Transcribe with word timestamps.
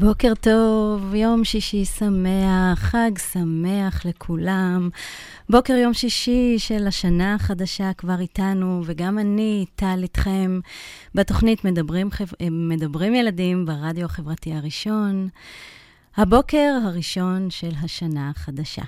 בוקר 0.00 0.32
טוב, 0.40 1.14
יום 1.14 1.44
שישי 1.44 1.84
שמח, 1.84 2.78
חג 2.78 3.10
שמח 3.32 4.06
לכולם. 4.06 4.88
בוקר 5.50 5.72
יום 5.72 5.94
שישי 5.94 6.54
של 6.58 6.86
השנה 6.86 7.34
החדשה 7.34 7.92
כבר 7.92 8.20
איתנו, 8.20 8.82
וגם 8.86 9.18
אני, 9.18 9.66
טל, 9.74 9.98
איתכם 10.02 10.60
בתוכנית 11.14 11.64
מדברים, 11.64 12.08
מדברים 12.50 13.14
ילדים 13.14 13.66
ברדיו 13.66 14.04
החברתי 14.04 14.54
הראשון. 14.54 15.28
הבוקר 16.16 16.78
הראשון 16.84 17.50
של 17.50 17.72
השנה 17.82 18.30
החדשה. 18.30 18.84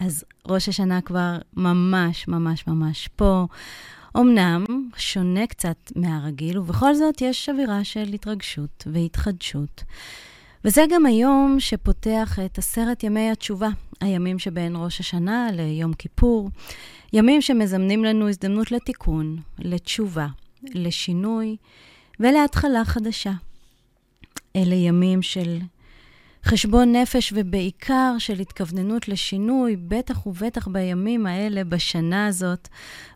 אז 0.00 0.24
ראש 0.46 0.68
השנה 0.68 1.00
כבר 1.00 1.38
ממש 1.56 2.28
ממש 2.28 2.66
ממש 2.66 3.08
פה. 3.16 3.46
אמנם 4.16 4.64
שונה 4.96 5.46
קצת 5.46 5.92
מהרגיל, 5.96 6.58
ובכל 6.58 6.94
זאת 6.94 7.20
יש 7.20 7.48
אווירה 7.48 7.84
של 7.84 8.12
התרגשות 8.14 8.84
והתחדשות. 8.92 9.84
וזה 10.64 10.84
גם 10.90 11.06
היום 11.06 11.56
שפותח 11.58 12.38
את 12.44 12.58
עשרת 12.58 13.04
ימי 13.04 13.30
התשובה, 13.30 13.68
הימים 14.00 14.38
שבין 14.38 14.76
ראש 14.76 15.00
השנה 15.00 15.48
ליום 15.52 15.92
כיפור, 15.92 16.50
ימים 17.12 17.42
שמזמנים 17.42 18.04
לנו 18.04 18.28
הזדמנות 18.28 18.72
לתיקון, 18.72 19.36
לתשובה, 19.58 20.26
לשינוי 20.62 21.56
ולהתחלה 22.20 22.84
חדשה. 22.84 23.32
אלה 24.56 24.74
ימים 24.74 25.22
של 25.22 25.58
חשבון 26.44 26.92
נפש 26.96 27.32
ובעיקר 27.36 28.14
של 28.18 28.40
התכווננות 28.40 29.08
לשינוי, 29.08 29.76
בטח 29.76 30.26
ובטח 30.26 30.68
בימים 30.68 31.26
האלה, 31.26 31.64
בשנה 31.64 32.26
הזאת, 32.26 32.68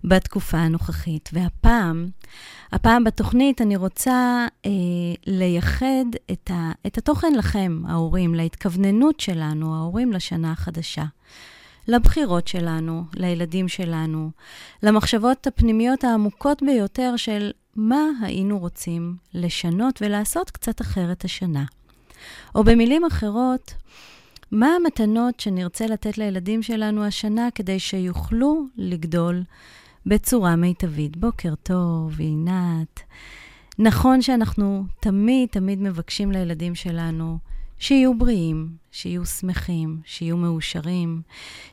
בתקופה 0.04 0.58
הנוכחית. 0.58 1.30
והפעם, 1.32 2.08
הפעם 2.72 3.04
בתוכנית 3.04 3.60
אני 3.60 3.76
רוצה 3.76 4.46
אה, 4.66 4.70
לייחד 5.26 6.04
את, 6.32 6.50
ה, 6.50 6.72
את 6.86 6.98
התוכן 6.98 7.32
לכם, 7.34 7.82
ההורים, 7.88 8.34
להתכווננות 8.34 9.20
שלנו, 9.20 9.74
ההורים, 9.74 10.12
לשנה 10.12 10.52
החדשה. 10.52 11.04
לבחירות 11.88 12.48
שלנו, 12.48 13.04
לילדים 13.14 13.68
שלנו, 13.68 14.30
למחשבות 14.82 15.46
הפנימיות 15.46 16.04
העמוקות 16.04 16.62
ביותר 16.62 17.16
של 17.16 17.50
מה 17.76 18.04
היינו 18.22 18.58
רוצים 18.58 19.16
לשנות 19.34 20.02
ולעשות 20.02 20.50
קצת 20.50 20.80
אחרת 20.80 21.24
השנה. 21.24 21.64
או 22.54 22.64
במילים 22.64 23.04
אחרות, 23.04 23.74
מה 24.52 24.66
המתנות 24.66 25.40
שנרצה 25.40 25.86
לתת 25.86 26.18
לילדים 26.18 26.62
שלנו 26.62 27.04
השנה 27.04 27.48
כדי 27.54 27.78
שיוכלו 27.78 28.66
לגדול 28.76 29.42
בצורה 30.06 30.56
מיטבית? 30.56 31.16
בוקר 31.16 31.54
טוב, 31.62 32.20
עינת. 32.20 33.00
נכון 33.78 34.22
שאנחנו 34.22 34.84
תמיד 35.00 35.48
תמיד 35.48 35.80
מבקשים 35.82 36.32
לילדים 36.32 36.74
שלנו 36.74 37.38
שיהיו 37.78 38.18
בריאים, 38.18 38.68
שיהיו 38.92 39.26
שמחים, 39.26 40.00
שיהיו 40.04 40.36
מאושרים, 40.36 41.22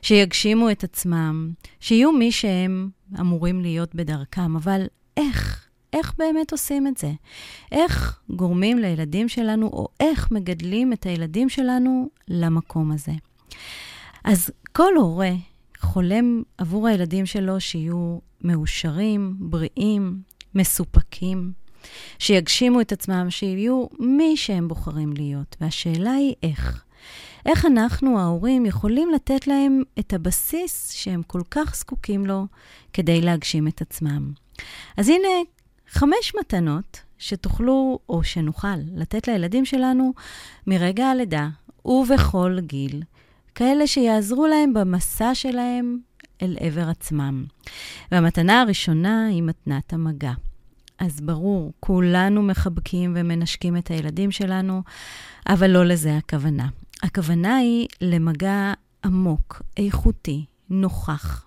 שיגשימו 0.02 0.70
את 0.70 0.84
עצמם, 0.84 1.52
שיהיו 1.80 2.12
מי 2.12 2.32
שהם 2.32 2.90
אמורים 3.20 3.60
להיות 3.60 3.94
בדרכם, 3.94 4.56
אבל 4.56 4.86
איך? 5.16 5.68
איך 5.92 6.14
באמת 6.18 6.52
עושים 6.52 6.86
את 6.86 6.96
זה? 6.96 7.12
איך 7.72 8.20
גורמים 8.30 8.78
לילדים 8.78 9.28
שלנו, 9.28 9.66
או 9.66 9.88
איך 10.00 10.30
מגדלים 10.30 10.92
את 10.92 11.06
הילדים 11.06 11.48
שלנו 11.48 12.08
למקום 12.28 12.92
הזה? 12.92 13.12
אז 14.24 14.50
כל 14.72 14.96
הורה 14.96 15.32
חולם 15.78 16.42
עבור 16.58 16.88
הילדים 16.88 17.26
שלו 17.26 17.60
שיהיו 17.60 18.18
מאושרים, 18.44 19.36
בריאים, 19.38 20.22
מסופקים, 20.54 21.52
שיגשימו 22.18 22.80
את 22.80 22.92
עצמם, 22.92 23.26
שיהיו 23.30 23.86
מי 23.98 24.36
שהם 24.36 24.68
בוחרים 24.68 25.12
להיות. 25.12 25.56
והשאלה 25.60 26.12
היא 26.12 26.34
איך. 26.42 26.84
איך 27.46 27.66
אנחנו, 27.66 28.18
ההורים, 28.18 28.66
יכולים 28.66 29.10
לתת 29.10 29.46
להם 29.46 29.82
את 29.98 30.12
הבסיס 30.12 30.90
שהם 30.92 31.22
כל 31.22 31.42
כך 31.50 31.76
זקוקים 31.76 32.26
לו 32.26 32.46
כדי 32.92 33.20
להגשים 33.20 33.68
את 33.68 33.80
עצמם. 33.80 34.32
אז 34.96 35.08
הנה 35.08 35.28
חמש 35.92 36.32
מתנות 36.40 37.00
שתוכלו, 37.18 37.98
או 38.08 38.24
שנוכל, 38.24 38.76
לתת 38.94 39.28
לילדים 39.28 39.64
שלנו 39.64 40.12
מרגע 40.66 41.06
הלידה 41.06 41.48
ובכל 41.84 42.58
גיל, 42.60 43.02
כאלה 43.54 43.86
שיעזרו 43.86 44.46
להם 44.46 44.74
במסע 44.74 45.34
שלהם 45.34 45.98
אל 46.42 46.56
עבר 46.60 46.88
עצמם. 46.88 47.44
והמתנה 48.12 48.60
הראשונה 48.60 49.26
היא 49.26 49.42
מתנת 49.42 49.92
המגע. 49.92 50.32
אז 50.98 51.20
ברור, 51.20 51.72
כולנו 51.80 52.42
מחבקים 52.42 53.12
ומנשקים 53.16 53.76
את 53.76 53.90
הילדים 53.90 54.30
שלנו, 54.30 54.82
אבל 55.48 55.70
לא 55.70 55.84
לזה 55.84 56.16
הכוונה. 56.16 56.68
הכוונה 57.02 57.56
היא 57.56 57.88
למגע 58.00 58.72
עמוק, 59.04 59.62
איכותי, 59.76 60.44
נוכח, 60.70 61.46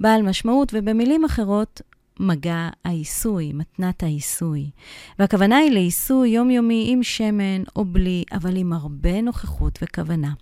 בעל 0.00 0.22
משמעות, 0.22 0.72
ובמילים 0.74 1.24
אחרות, 1.24 1.82
מגע 2.20 2.68
העיסוי, 2.84 3.52
מתנת 3.52 4.02
העיסוי. 4.02 4.70
והכוונה 5.18 5.56
היא 5.56 5.70
לעיסוי 5.70 6.28
יומיומי 6.28 6.86
עם 6.88 7.02
שמן 7.02 7.62
או 7.76 7.84
בלי, 7.84 8.24
אבל 8.32 8.56
עם 8.56 8.72
הרבה 8.72 9.20
נוכחות 9.20 9.78
וכוונה. 9.82 10.32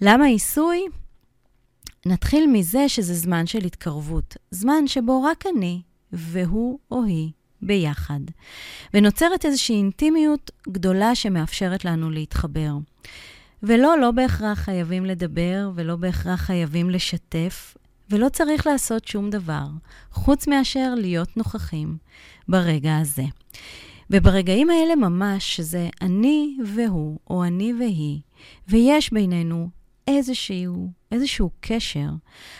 למה 0.00 0.24
עיסוי? 0.24 0.86
נתחיל 2.06 2.46
מזה 2.46 2.88
שזה 2.88 3.14
זמן 3.14 3.46
של 3.46 3.64
התקרבות, 3.64 4.36
זמן 4.50 4.86
שבו 4.86 5.22
רק 5.22 5.44
אני 5.56 5.82
והוא 6.12 6.78
או 6.90 7.04
היא 7.04 7.30
ביחד. 7.62 8.20
ונוצרת 8.94 9.44
איזושהי 9.44 9.76
אינטימיות 9.76 10.50
גדולה 10.68 11.14
שמאפשרת 11.14 11.84
לנו 11.84 12.10
להתחבר. 12.10 12.72
ולא, 13.62 13.98
לא 13.98 14.10
בהכרח 14.10 14.58
חייבים 14.58 15.04
לדבר 15.04 15.70
ולא 15.74 15.96
בהכרח 15.96 16.40
חייבים 16.40 16.90
לשתף, 16.90 17.76
ולא 18.10 18.28
צריך 18.28 18.66
לעשות 18.66 19.08
שום 19.08 19.30
דבר, 19.30 19.66
חוץ 20.10 20.48
מאשר 20.48 20.94
להיות 20.96 21.36
נוכחים 21.36 21.96
ברגע 22.48 22.98
הזה. 22.98 23.24
וברגעים 24.10 24.70
האלה 24.70 24.96
ממש, 24.96 25.56
שזה 25.56 25.88
אני 26.02 26.56
והוא, 26.66 27.18
או 27.30 27.44
אני 27.44 27.72
והיא, 27.78 28.20
ויש 28.68 29.12
בינינו 29.12 29.68
איזשהו, 30.08 30.90
איזשהו 31.12 31.50
קשר, 31.60 32.08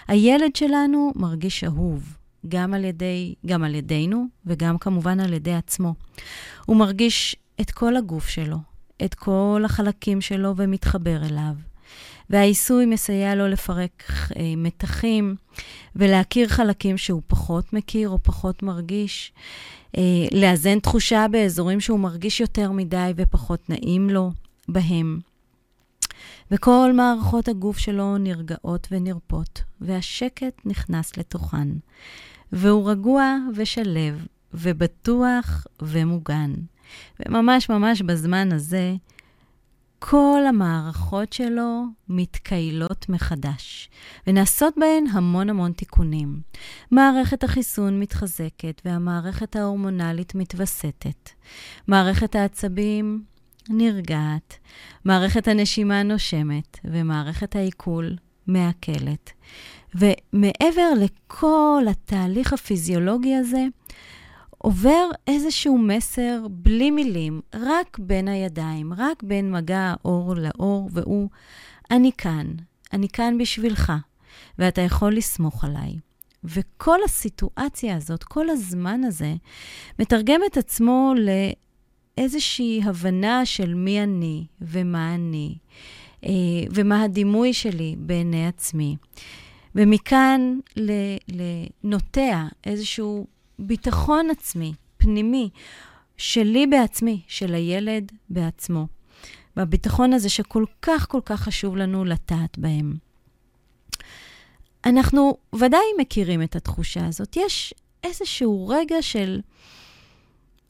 הילד 0.09 0.57
שלנו 0.57 1.13
מרגיש 1.17 1.65
אהוב, 1.65 2.17
גם 2.49 2.75
על, 2.75 2.85
ידי, 2.85 3.35
גם 3.47 3.65
על 3.65 3.75
ידינו 3.75 4.27
וגם 4.47 4.79
כמובן 4.79 5.21
על 5.21 5.33
ידי 5.33 5.55
עצמו. 5.55 5.95
הוא 6.67 6.77
מרגיש 6.77 7.37
את 7.61 7.71
כל 7.71 7.97
הגוף 7.97 8.29
שלו, 8.29 8.59
את 9.05 9.15
כל 9.15 9.63
החלקים 9.65 10.21
שלו 10.21 10.57
ומתחבר 10.57 11.25
אליו. 11.25 11.55
והעיסוי 12.31 12.87
מסייע 12.87 13.35
לו 13.35 13.49
לפרק 13.49 14.03
אה, 14.37 14.43
מתחים 14.57 15.37
ולהכיר 15.97 16.49
חלקים 16.49 16.99
שהוא 16.99 17.23
פחות 17.27 17.73
מכיר 17.73 18.09
או 18.09 18.19
פחות 18.23 18.63
מרגיש, 18.63 19.33
אה, 19.97 20.03
לאזן 20.33 20.79
תחושה 20.79 21.27
באזורים 21.31 21.81
שהוא 21.81 22.01
מרגיש 22.01 22.41
יותר 22.41 22.73
מדי 22.73 23.13
ופחות 23.17 23.71
נעים 23.71 24.11
לו 24.11 24.31
בהם. 24.69 25.19
וכל 26.51 26.93
מערכות 26.95 27.49
הגוף 27.49 27.79
שלו 27.79 28.19
נרגעות 28.19 28.89
ונרפות, 28.91 29.63
והשקט 29.81 30.61
נכנס 30.65 31.17
לתוכן. 31.17 31.69
והוא 32.53 32.91
רגוע 32.91 33.37
ושלב, 33.55 34.27
ובטוח 34.55 35.67
ומוגן. 35.83 36.53
וממש 37.21 37.69
ממש 37.69 38.03
בזמן 38.03 38.53
הזה, 38.53 38.95
כל 40.07 40.43
המערכות 40.49 41.33
שלו 41.33 41.85
מתקיילות 42.09 43.09
מחדש, 43.09 43.89
ונעשות 44.27 44.75
בהן 44.77 45.05
המון 45.13 45.51
המון 45.51 45.73
תיקונים. 45.73 46.41
מערכת 46.91 47.45
החיסון 47.45 48.01
מתחזקת 48.01 48.83
והמערכת 48.85 49.57
ההורמונלית 49.57 50.35
מתווסתת. 50.35 51.31
מערכת 51.89 52.35
העצבים 52.35 53.23
נרגעת, 53.69 54.59
מערכת 55.05 55.49
הנשימה 55.49 56.03
נושמת, 56.03 56.79
ומערכת 56.85 57.57
העיכול 57.57 58.17
מעכלת. 58.47 59.31
ומעבר 59.95 60.91
לכל 61.01 61.85
התהליך 61.91 62.53
הפיזיולוגי 62.53 63.35
הזה, 63.35 63.67
עובר 64.65 65.11
איזשהו 65.27 65.79
מסר 65.79 66.47
בלי 66.51 66.91
מילים, 66.91 67.41
רק 67.55 67.99
בין 67.99 68.29
הידיים, 68.29 68.93
רק 68.93 69.23
בין 69.23 69.53
מגע 69.53 69.95
האור 70.05 70.35
לאור, 70.35 70.91
והוא, 70.93 71.29
אני 71.91 72.11
כאן, 72.19 72.47
אני 72.93 73.09
כאן 73.09 73.39
בשבילך, 73.39 73.93
ואתה 74.59 74.81
יכול 74.81 75.17
לסמוך 75.17 75.65
עליי. 75.65 75.99
וכל 76.45 76.99
הסיטואציה 77.05 77.97
הזאת, 77.97 78.25
כל 78.25 78.51
הזמן 78.51 79.05
הזה, 79.05 79.35
מתרגם 79.99 80.41
את 80.47 80.57
עצמו 80.57 81.15
לאיזושהי 82.19 82.81
הבנה 82.85 83.47
של 83.47 83.75
מי 83.75 84.03
אני 84.03 84.47
ומה 84.61 85.15
אני, 85.15 85.55
אה, 86.25 86.31
ומה 86.71 87.03
הדימוי 87.03 87.53
שלי 87.53 87.97
בעיני 87.99 88.47
עצמי. 88.47 88.97
ומכאן 89.75 90.59
לנוטע 91.29 92.47
איזשהו 92.67 93.34
ביטחון 93.59 94.31
עצמי, 94.31 94.73
פנימי, 94.97 95.51
שלי 96.17 96.67
בעצמי, 96.67 97.23
של 97.29 97.55
הילד 97.55 98.13
בעצמו. 98.31 98.87
בביטחון 99.57 100.13
הזה 100.13 100.29
שכל 100.29 100.65
כך 100.83 101.07
כל 101.09 101.21
כך 101.25 101.41
חשוב 101.41 101.77
לנו 101.77 102.05
לטעת 102.05 102.59
בהם. 102.59 102.95
אנחנו 104.87 105.37
ודאי 105.55 105.85
מכירים 105.99 106.43
את 106.43 106.57
התחושה 106.57 107.07
הזאת. 107.07 107.37
יש 107.37 107.75
איזשהו 108.05 108.69
רגע 108.69 109.03
של, 109.03 109.41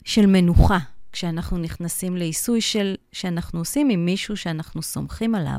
של 0.05 0.25
מנוחה 0.25 0.77
כשאנחנו 1.11 1.57
נכנסים 1.57 2.17
לעיסוי 2.17 2.61
של, 2.61 2.95
שאנחנו 3.11 3.59
עושים 3.59 3.89
עם 3.89 4.05
מישהו 4.05 4.37
שאנחנו 4.37 4.81
סומכים 4.81 5.35
עליו. 5.35 5.57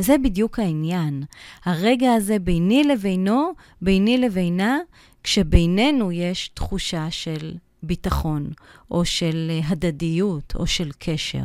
וזה 0.00 0.18
בדיוק 0.18 0.58
העניין. 0.58 1.22
הרגע 1.64 2.12
הזה 2.12 2.38
ביני 2.38 2.84
לבינו, 2.84 3.52
ביני 3.82 4.18
לבינה, 4.18 4.78
כשבינינו 5.26 6.12
יש 6.12 6.48
תחושה 6.48 7.10
של 7.10 7.54
ביטחון, 7.82 8.50
או 8.90 9.04
של 9.04 9.50
הדדיות, 9.64 10.52
או 10.56 10.66
של 10.66 10.90
קשר. 10.98 11.44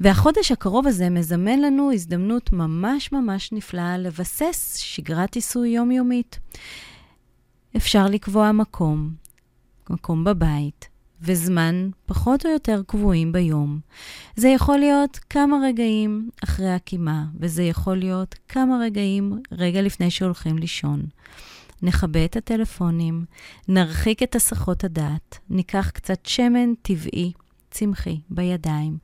והחודש 0.00 0.52
הקרוב 0.52 0.86
הזה 0.86 1.10
מזמן 1.10 1.60
לנו 1.60 1.92
הזדמנות 1.92 2.52
ממש 2.52 3.12
ממש 3.12 3.52
נפלאה 3.52 3.98
לבסס 3.98 4.76
שגרת 4.76 5.34
עיסוי 5.34 5.68
יומיומית. 5.68 6.38
אפשר 7.76 8.06
לקבוע 8.06 8.52
מקום, 8.52 9.10
מקום 9.90 10.24
בבית, 10.24 10.88
וזמן 11.20 11.90
פחות 12.06 12.46
או 12.46 12.50
יותר 12.50 12.82
קבועים 12.86 13.32
ביום. 13.32 13.80
זה 14.36 14.48
יכול 14.48 14.78
להיות 14.78 15.20
כמה 15.30 15.56
רגעים 15.64 16.30
אחרי 16.44 16.70
הקימה, 16.70 17.24
וזה 17.40 17.62
יכול 17.62 17.96
להיות 17.96 18.34
כמה 18.48 18.78
רגעים 18.82 19.42
רגע 19.52 19.82
לפני 19.82 20.10
שהולכים 20.10 20.58
לישון. 20.58 21.06
נכבה 21.82 22.24
את 22.24 22.36
הטלפונים, 22.36 23.24
נרחיק 23.68 24.22
את 24.22 24.34
הסחות 24.34 24.84
הדעת, 24.84 25.38
ניקח 25.50 25.90
קצת 25.90 26.26
שמן 26.26 26.74
טבעי, 26.82 27.32
צמחי, 27.70 28.20
בידיים, 28.30 28.98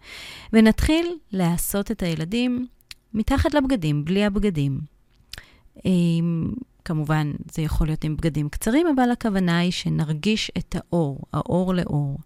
ונתחיל 0.52 1.06
לעשות 1.32 1.90
את 1.90 2.02
הילדים 2.02 2.66
מתחת 3.14 3.54
לבגדים, 3.54 4.04
בלי 4.04 4.24
הבגדים. 4.24 4.80
כמובן, 6.84 7.32
זה 7.52 7.62
יכול 7.62 7.86
להיות 7.86 8.04
עם 8.04 8.16
בגדים 8.16 8.48
קצרים, 8.48 8.86
אבל 8.94 9.10
הכוונה 9.10 9.58
היא 9.58 9.72
שנרגיש 9.72 10.50
את 10.58 10.76
האור, 10.78 11.20
האור 11.32 11.74
לאור. 11.74 12.18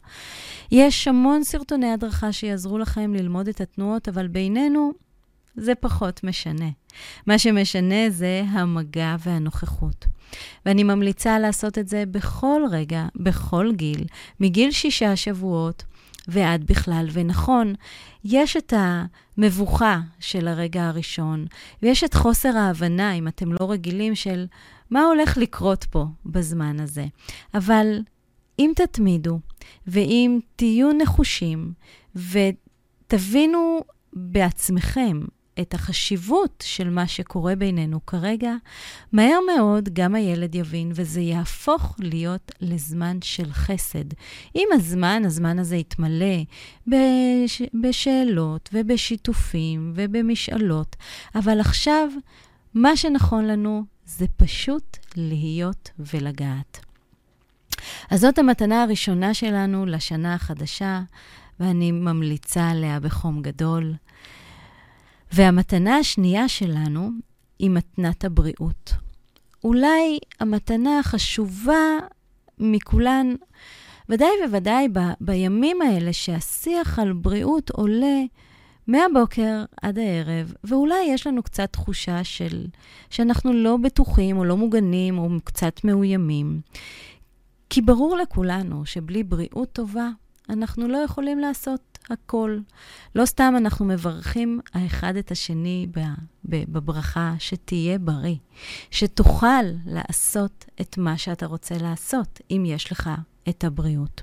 יש 0.73 1.09
המון 1.09 1.45
סרטוני 1.45 1.93
הדרכה 1.93 2.33
שיעזרו 2.33 2.79
לכם 2.79 3.15
ללמוד 3.15 3.49
את 3.49 3.61
התנועות, 3.61 4.09
אבל 4.09 4.29
בינינו 4.29 4.93
זה 5.57 5.75
פחות 5.75 6.25
משנה. 6.25 6.69
מה 7.27 7.39
שמשנה 7.39 8.11
זה 8.11 8.43
המגע 8.49 9.17
והנוכחות. 9.21 10.07
ואני 10.67 10.83
ממליצה 10.83 11.39
לעשות 11.39 11.79
את 11.79 11.89
זה 11.89 12.05
בכל 12.11 12.63
רגע, 12.71 13.07
בכל 13.17 13.73
גיל, 13.77 14.05
מגיל 14.41 14.71
שישה 14.71 15.17
שבועות 15.17 15.85
ועד 16.29 16.65
בכלל. 16.65 17.09
ונכון, 17.13 17.75
יש 18.25 18.57
את 18.57 18.73
המבוכה 18.77 20.01
של 20.21 20.49
הרגע 20.49 20.89
הראשון, 20.89 21.47
ויש 21.83 22.05
את 22.05 22.15
חוסר 22.15 22.57
ההבנה, 22.57 23.13
אם 23.13 23.29
אתם 23.29 23.53
לא 23.53 23.71
רגילים, 23.71 24.15
של 24.15 24.47
מה 24.91 25.05
הולך 25.05 25.37
לקרות 25.37 25.85
פה 25.85 26.05
בזמן 26.27 26.81
הזה. 26.81 27.07
אבל 27.55 28.01
אם 28.59 28.73
תתמידו, 28.77 29.41
ואם 29.87 30.39
תהיו 30.57 30.93
נחושים, 30.93 31.73
ותבינו 32.15 33.81
בעצמכם 34.13 35.21
את 35.61 35.75
החשיבות 35.75 36.65
של 36.67 36.91
מה 36.91 37.07
שקורה 37.07 37.57
בינינו 37.57 38.07
כרגע, 38.07 38.55
מהר 39.13 39.39
מאוד 39.55 39.89
גם 39.93 40.15
הילד 40.15 40.55
יבין, 40.55 40.93
וזה 40.95 41.21
יהפוך 41.21 41.97
להיות 41.99 42.53
לזמן 42.61 43.19
של 43.23 43.53
חסד. 43.53 44.05
עם 44.55 44.69
הזמן, 44.73 45.23
הזמן 45.27 45.59
הזה 45.59 45.77
יתמלא 45.77 46.37
בש... 46.87 47.63
בשאלות 47.83 48.71
ובשיתופים 48.73 49.93
ובמשאלות, 49.95 50.97
אבל 51.35 51.61
עכשיו, 51.61 52.09
מה 52.75 52.97
שנכון 52.97 53.45
לנו 53.45 53.85
זה 54.07 54.27
פשוט 54.37 54.97
להיות 55.17 55.91
ולגעת. 55.99 56.87
אז 58.11 58.21
זאת 58.21 58.39
המתנה 58.39 58.83
הראשונה 58.83 59.35
שלנו 59.35 59.87
לשנה 59.87 60.35
החדשה, 60.35 61.01
ואני 61.61 61.93
ממליצה 61.93 62.71
עליה 62.71 63.01
בחום 63.01 63.43
גדול. 63.43 63.95
והמתנה 65.33 65.97
השנייה 65.97 66.49
שלנו 66.49 67.11
היא 67.59 67.71
מתנת 67.71 68.25
הבריאות. 68.25 68.93
אולי 69.65 70.19
המתנה 70.41 70.99
החשובה 70.99 71.99
מכולן, 72.59 73.35
ודאי 74.09 74.29
וודאי 74.51 74.89
ב, 74.93 74.99
בימים 75.21 75.83
האלה 75.83 76.13
שהשיח 76.13 76.99
על 76.99 77.13
בריאות 77.13 77.71
עולה 77.71 78.23
מהבוקר 78.87 79.65
עד 79.83 79.99
הערב, 79.99 80.53
ואולי 80.65 81.05
יש 81.09 81.27
לנו 81.27 81.43
קצת 81.43 81.73
תחושה 81.73 82.25
של 82.25 82.67
שאנחנו 83.11 83.53
לא 83.53 83.77
בטוחים 83.77 84.39
או 84.39 84.45
לא 84.45 84.57
מוגנים 84.57 85.19
או 85.19 85.29
קצת 85.45 85.85
מאוימים. 85.85 86.61
כי 87.71 87.81
ברור 87.83 88.17
לכולנו 88.17 88.87
שבלי 88.87 89.23
בריאות 89.23 89.73
טובה, 89.73 90.09
אנחנו 90.49 90.89
לא 90.89 90.99
יכולים 90.99 91.39
לעשות 91.39 91.96
הכל. 92.11 92.59
לא 93.15 93.27
סתם 93.27 93.55
אנחנו 93.57 93.85
מברכים 93.85 94.61
האחד 94.75 95.17
את 95.17 95.31
השני 95.31 95.87
בברכה 96.45 97.35
שתהיה 97.39 97.99
בריא, 97.99 98.37
שתוכל 98.91 99.65
לעשות 99.87 100.65
את 100.81 100.99
מה 100.99 101.19
שאתה 101.19 101.47
רוצה 101.47 101.75
לעשות, 101.81 102.41
אם 102.51 102.65
יש 102.67 102.93
לך 102.93 103.11
את 103.49 103.65
הבריאות. 103.65 104.23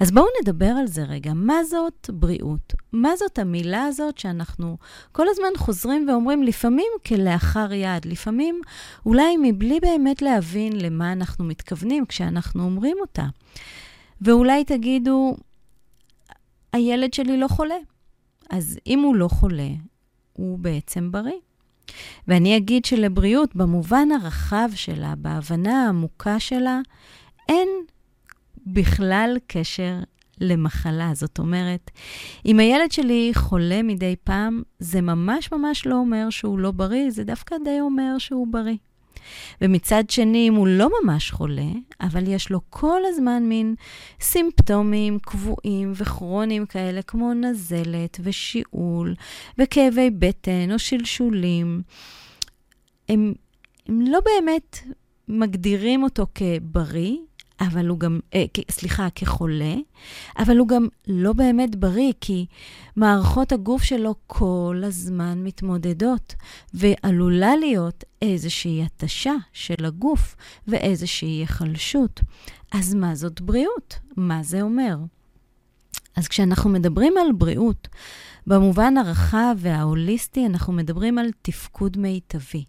אז 0.00 0.10
בואו 0.10 0.26
נדבר 0.42 0.66
על 0.66 0.86
זה 0.86 1.02
רגע. 1.02 1.32
מה 1.34 1.64
זאת 1.64 2.10
בריאות? 2.12 2.74
מה 2.92 3.16
זאת 3.16 3.38
המילה 3.38 3.84
הזאת 3.84 4.18
שאנחנו 4.18 4.76
כל 5.12 5.26
הזמן 5.28 5.48
חוזרים 5.56 6.08
ואומרים, 6.08 6.42
לפעמים 6.42 6.90
כלאחר 7.06 7.72
יד, 7.72 8.04
לפעמים 8.04 8.60
אולי 9.06 9.36
מבלי 9.42 9.80
באמת 9.80 10.22
להבין 10.22 10.80
למה 10.80 11.12
אנחנו 11.12 11.44
מתכוונים 11.44 12.06
כשאנחנו 12.06 12.64
אומרים 12.64 12.96
אותה. 13.00 13.26
ואולי 14.20 14.64
תגידו, 14.64 15.36
הילד 16.72 17.14
שלי 17.14 17.36
לא 17.36 17.48
חולה. 17.48 17.74
אז 18.50 18.78
אם 18.86 18.98
הוא 19.00 19.16
לא 19.16 19.28
חולה, 19.28 19.68
הוא 20.32 20.58
בעצם 20.58 21.12
בריא. 21.12 21.40
ואני 22.28 22.56
אגיד 22.56 22.84
שלבריאות, 22.84 23.56
במובן 23.56 24.08
הרחב 24.12 24.68
שלה, 24.74 25.14
בהבנה 25.18 25.84
העמוקה 25.84 26.40
שלה, 26.40 26.80
אין 27.48 27.68
בכלל 28.66 29.36
קשר 29.46 29.98
למחלה. 30.40 31.10
זאת 31.14 31.38
אומרת, 31.38 31.90
אם 32.46 32.60
הילד 32.60 32.92
שלי 32.92 33.30
חולה 33.34 33.82
מדי 33.82 34.16
פעם, 34.24 34.62
זה 34.78 35.00
ממש 35.00 35.52
ממש 35.52 35.86
לא 35.86 35.94
אומר 35.94 36.30
שהוא 36.30 36.58
לא 36.58 36.70
בריא, 36.70 37.10
זה 37.10 37.24
דווקא 37.24 37.56
די 37.64 37.80
אומר 37.80 38.18
שהוא 38.18 38.46
בריא. 38.50 38.76
ומצד 39.60 40.10
שני, 40.10 40.48
אם 40.48 40.54
הוא 40.54 40.66
לא 40.66 40.88
ממש 41.02 41.30
חולה, 41.30 41.70
אבל 42.00 42.28
יש 42.28 42.50
לו 42.50 42.60
כל 42.70 43.00
הזמן 43.06 43.42
מין 43.42 43.74
סימפטומים 44.20 45.18
קבועים 45.18 45.92
וכרוניים 45.96 46.66
כאלה, 46.66 47.02
כמו 47.02 47.34
נזלת 47.34 48.20
ושיעול 48.22 49.14
וכאבי 49.58 50.10
בטן 50.10 50.72
או 50.72 50.78
שלשולים, 50.78 51.82
הם, 53.08 53.34
הם 53.88 54.00
לא 54.00 54.18
באמת 54.24 54.78
מגדירים 55.28 56.02
אותו 56.02 56.26
כבריא, 56.34 57.16
אבל 57.60 57.88
הוא 57.88 57.98
גם, 57.98 58.20
אה, 58.34 58.44
סליחה, 58.70 59.08
כחולה, 59.14 59.74
אבל 60.38 60.58
הוא 60.58 60.68
גם 60.68 60.88
לא 61.06 61.32
באמת 61.32 61.76
בריא, 61.76 62.12
כי 62.20 62.46
מערכות 62.96 63.52
הגוף 63.52 63.82
שלו 63.82 64.14
כל 64.26 64.82
הזמן 64.84 65.44
מתמודדות, 65.44 66.34
ועלולה 66.74 67.56
להיות 67.56 68.04
איזושהי 68.22 68.82
התשה 68.82 69.34
של 69.52 69.84
הגוף 69.84 70.36
ואיזושהי 70.68 71.28
היחלשות. 71.28 72.20
אז 72.72 72.94
מה 72.94 73.14
זאת 73.14 73.40
בריאות? 73.40 73.98
מה 74.16 74.42
זה 74.42 74.62
אומר? 74.62 74.96
אז 76.16 76.28
כשאנחנו 76.28 76.70
מדברים 76.70 77.14
על 77.18 77.32
בריאות, 77.32 77.88
במובן 78.46 78.96
הרחב 78.96 79.56
וההוליסטי, 79.58 80.46
אנחנו 80.46 80.72
מדברים 80.72 81.18
על 81.18 81.26
תפקוד 81.42 81.98
מיטבי. 81.98 82.64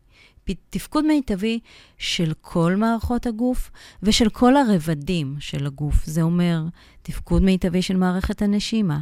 תפקוד 0.70 1.06
מיטבי 1.06 1.60
של 1.98 2.34
כל 2.42 2.76
מערכות 2.76 3.28
הגוף 3.28 3.72
ושל 4.04 4.30
כל 4.30 4.58
הרבדים 4.58 5.36
של 5.40 5.66
הגוף. 5.66 6.06
זה 6.06 6.22
אומר 6.22 6.64
תפקוד 7.02 7.42
מיטבי 7.44 7.82
של 7.82 7.98
מערכת 7.98 8.42
הנשימה 8.42 9.00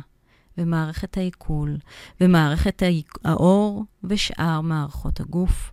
ומערכת 0.57 1.17
העיכול 1.17 1.77
ומערכת 2.21 2.83
האור 3.25 3.86
ושאר 4.03 4.62
מערכות 4.62 5.19
הגוף. 5.19 5.71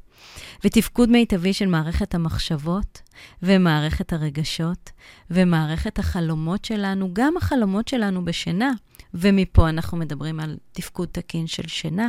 ותפקוד 0.65 1.09
מיטבי 1.09 1.53
של 1.53 1.67
מערכת 1.67 2.15
המחשבות 2.15 3.03
ומערכת 3.43 4.13
הרגשות 4.13 4.91
ומערכת 5.31 5.99
החלומות 5.99 6.65
שלנו, 6.65 7.11
גם 7.13 7.37
החלומות 7.37 7.89
שלנו 7.89 8.25
בשינה, 8.25 8.73
ומפה 9.15 9.69
אנחנו 9.69 9.99
מדברים 9.99 10.41
על 10.41 10.57
תפקוד 10.73 11.09
תקין 11.13 11.47
של 11.47 11.69
שינה, 11.69 12.09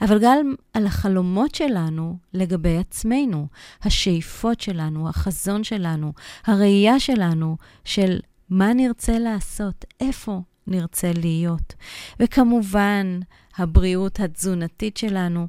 אבל 0.00 0.18
גם 0.22 0.54
על 0.74 0.86
החלומות 0.86 1.54
שלנו 1.54 2.16
לגבי 2.34 2.78
עצמנו, 2.78 3.46
השאיפות 3.82 4.60
שלנו, 4.60 5.08
החזון 5.08 5.64
שלנו, 5.64 6.12
הראייה 6.44 7.00
שלנו 7.00 7.56
של 7.84 8.18
מה 8.50 8.72
נרצה 8.72 9.18
לעשות, 9.18 9.84
איפה 10.00 10.40
נרצה 10.66 11.12
להיות. 11.12 11.74
וכמובן, 12.20 13.20
הבריאות 13.56 14.20
התזונתית 14.20 14.96
שלנו, 14.96 15.46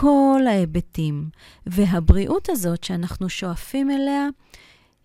כל 0.00 0.42
ההיבטים. 0.48 1.28
והבריאות 1.66 2.48
הזאת 2.48 2.84
שאנחנו 2.84 3.28
שואפים 3.28 3.90
אליה, 3.90 4.28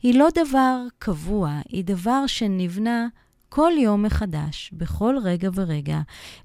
היא 0.01 0.20
לא 0.20 0.27
דבר 0.36 0.82
קבוע, 1.00 1.60
היא 1.70 1.84
דבר 1.86 2.27
שנבנה 2.27 3.08
כל 3.50 3.72
יום 3.77 4.03
מחדש, 4.03 4.72
בכל 4.74 5.15
רגע 5.24 5.50
ורגע, 5.53 6.00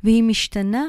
והיא 0.05 0.23
משתנה 0.23 0.85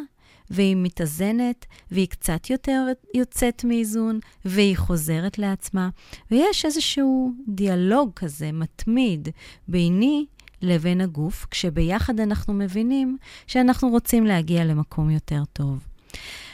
והיא 0.50 0.76
מתאזנת, 0.80 1.66
והיא 1.92 2.08
קצת 2.08 2.50
יותר 2.50 2.86
יוצאת 3.14 3.64
מאיזון, 3.64 4.20
והיא 4.46 4.78
חוזרת 4.78 5.38
לעצמה. 5.38 5.90
ויש 6.32 6.66
איזשהו 6.66 7.32
דיאלוג 7.48 8.12
כזה 8.16 8.52
מתמיד 8.52 9.30
ביני 9.68 10.26
לבין 10.62 11.02
הגוף, 11.02 11.46
כשביחד 11.52 12.20
אנחנו 12.20 12.54
מבינים 12.54 13.18
שאנחנו 13.48 13.90
רוצים 13.90 14.26
להגיע 14.26 14.66
למקום 14.66 15.10
יותר 15.10 15.44
טוב. 15.54 15.93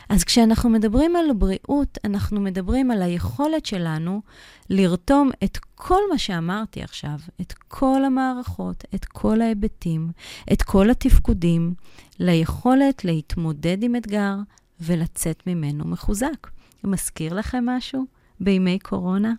אז 0.09 0.23
כשאנחנו 0.23 0.69
מדברים 0.69 1.15
על 1.15 1.33
בריאות, 1.33 1.97
אנחנו 2.03 2.41
מדברים 2.41 2.91
על 2.91 3.01
היכולת 3.01 3.65
שלנו 3.65 4.21
לרתום 4.69 5.29
את 5.43 5.57
כל 5.75 5.99
מה 6.11 6.17
שאמרתי 6.17 6.81
עכשיו, 6.81 7.19
את 7.41 7.53
כל 7.67 8.05
המערכות, 8.05 8.83
את 8.95 9.05
כל 9.05 9.41
ההיבטים, 9.41 10.11
את 10.53 10.61
כל 10.61 10.89
התפקודים, 10.89 11.73
ליכולת 12.19 13.05
להתמודד 13.05 13.83
עם 13.83 13.95
אתגר 13.95 14.35
ולצאת 14.81 15.47
ממנו 15.47 15.85
מחוזק. 15.85 16.47
מזכיר 16.83 17.33
לכם 17.33 17.65
משהו 17.65 18.05
בימי 18.39 18.79
קורונה? 18.79 19.33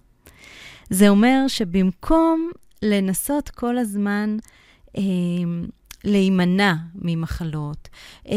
זה 0.90 1.08
אומר 1.08 1.44
שבמקום 1.48 2.50
לנסות 2.82 3.48
כל 3.48 3.78
הזמן 3.78 4.36
אה, 4.96 5.02
להימנע 6.04 6.74
ממחלות, 6.94 7.88
אה, 8.28 8.36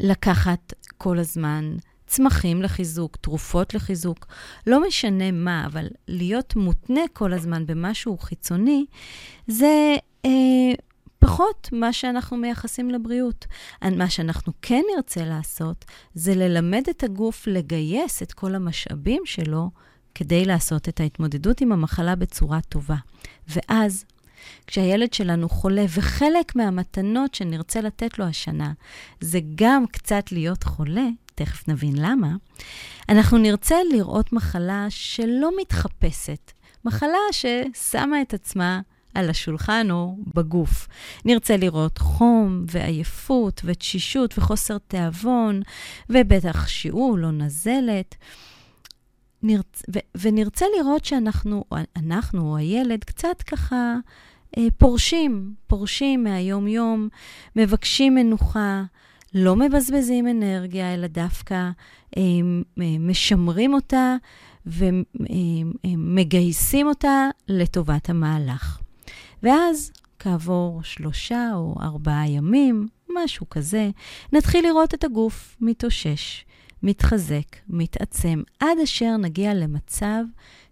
לקחת 0.00 0.72
כל 0.98 1.18
הזמן 1.18 1.76
צמחים 2.06 2.62
לחיזוק, 2.62 3.16
תרופות 3.16 3.74
לחיזוק, 3.74 4.26
לא 4.66 4.86
משנה 4.86 5.30
מה, 5.30 5.66
אבל 5.66 5.88
להיות 6.08 6.56
מותנה 6.56 7.00
כל 7.12 7.32
הזמן 7.32 7.66
במשהו 7.66 8.18
חיצוני, 8.18 8.84
זה 9.46 9.96
אה, 10.24 10.30
פחות 11.18 11.68
מה 11.72 11.92
שאנחנו 11.92 12.36
מייחסים 12.36 12.90
לבריאות. 12.90 13.46
מה 13.82 14.10
שאנחנו 14.10 14.52
כן 14.62 14.82
נרצה 14.96 15.24
לעשות, 15.24 15.84
זה 16.14 16.34
ללמד 16.34 16.82
את 16.90 17.02
הגוף 17.02 17.46
לגייס 17.46 18.22
את 18.22 18.32
כל 18.32 18.54
המשאבים 18.54 19.22
שלו 19.24 19.70
כדי 20.14 20.44
לעשות 20.44 20.88
את 20.88 21.00
ההתמודדות 21.00 21.60
עם 21.60 21.72
המחלה 21.72 22.14
בצורה 22.14 22.60
טובה. 22.60 22.96
ואז 23.48 24.04
כשהילד 24.66 25.12
שלנו 25.12 25.48
חולה, 25.48 25.84
וחלק 25.88 26.56
מהמתנות 26.56 27.34
שנרצה 27.34 27.80
לתת 27.80 28.18
לו 28.18 28.24
השנה 28.24 28.72
זה 29.20 29.40
גם 29.54 29.84
קצת 29.86 30.32
להיות 30.32 30.62
חולה, 30.64 31.06
תכף 31.34 31.68
נבין 31.68 31.94
למה, 31.96 32.28
אנחנו 33.08 33.38
נרצה 33.38 33.76
לראות 33.92 34.32
מחלה 34.32 34.86
שלא 34.88 35.50
מתחפשת, 35.60 36.52
מחלה 36.84 37.18
ששמה 37.32 38.22
את 38.22 38.34
עצמה 38.34 38.80
על 39.14 39.30
השולחן 39.30 39.90
או 39.90 40.16
בגוף. 40.34 40.88
נרצה 41.24 41.56
לראות 41.56 41.98
חום 41.98 42.64
ועייפות 42.70 43.60
ותשישות 43.64 44.38
וחוסר 44.38 44.78
תיאבון, 44.78 45.62
ובטח 46.10 46.68
שיעול 46.68 47.24
או 47.24 47.30
נזלת. 47.30 48.14
נרצ... 49.42 49.82
ו... 49.94 49.98
ונרצה 50.20 50.66
לראות 50.78 51.04
שאנחנו, 51.04 51.64
אנחנו 51.96 52.50
או 52.50 52.56
הילד, 52.56 53.04
קצת 53.04 53.42
ככה 53.42 53.96
פורשים, 54.78 55.54
פורשים 55.66 56.24
מהיום-יום, 56.24 57.08
מבקשים 57.56 58.14
מנוחה, 58.14 58.82
לא 59.34 59.56
מבזבזים 59.56 60.28
אנרגיה, 60.28 60.94
אלא 60.94 61.06
דווקא 61.06 61.54
אה, 61.54 62.22
אה, 62.80 62.96
משמרים 63.00 63.74
אותה 63.74 64.16
ומגייסים 65.84 66.86
אותה 66.86 67.28
לטובת 67.48 68.10
המהלך. 68.10 68.78
ואז, 69.42 69.92
כעבור 70.18 70.80
שלושה 70.82 71.50
או 71.54 71.74
ארבעה 71.80 72.28
ימים, 72.28 72.88
משהו 73.14 73.48
כזה, 73.50 73.90
נתחיל 74.32 74.66
לראות 74.66 74.94
את 74.94 75.04
הגוף 75.04 75.56
מתאושש, 75.60 76.44
מתחזק, 76.82 77.56
מתעצם, 77.68 78.42
עד 78.60 78.78
אשר 78.84 79.16
נגיע 79.16 79.54
למצב 79.54 80.22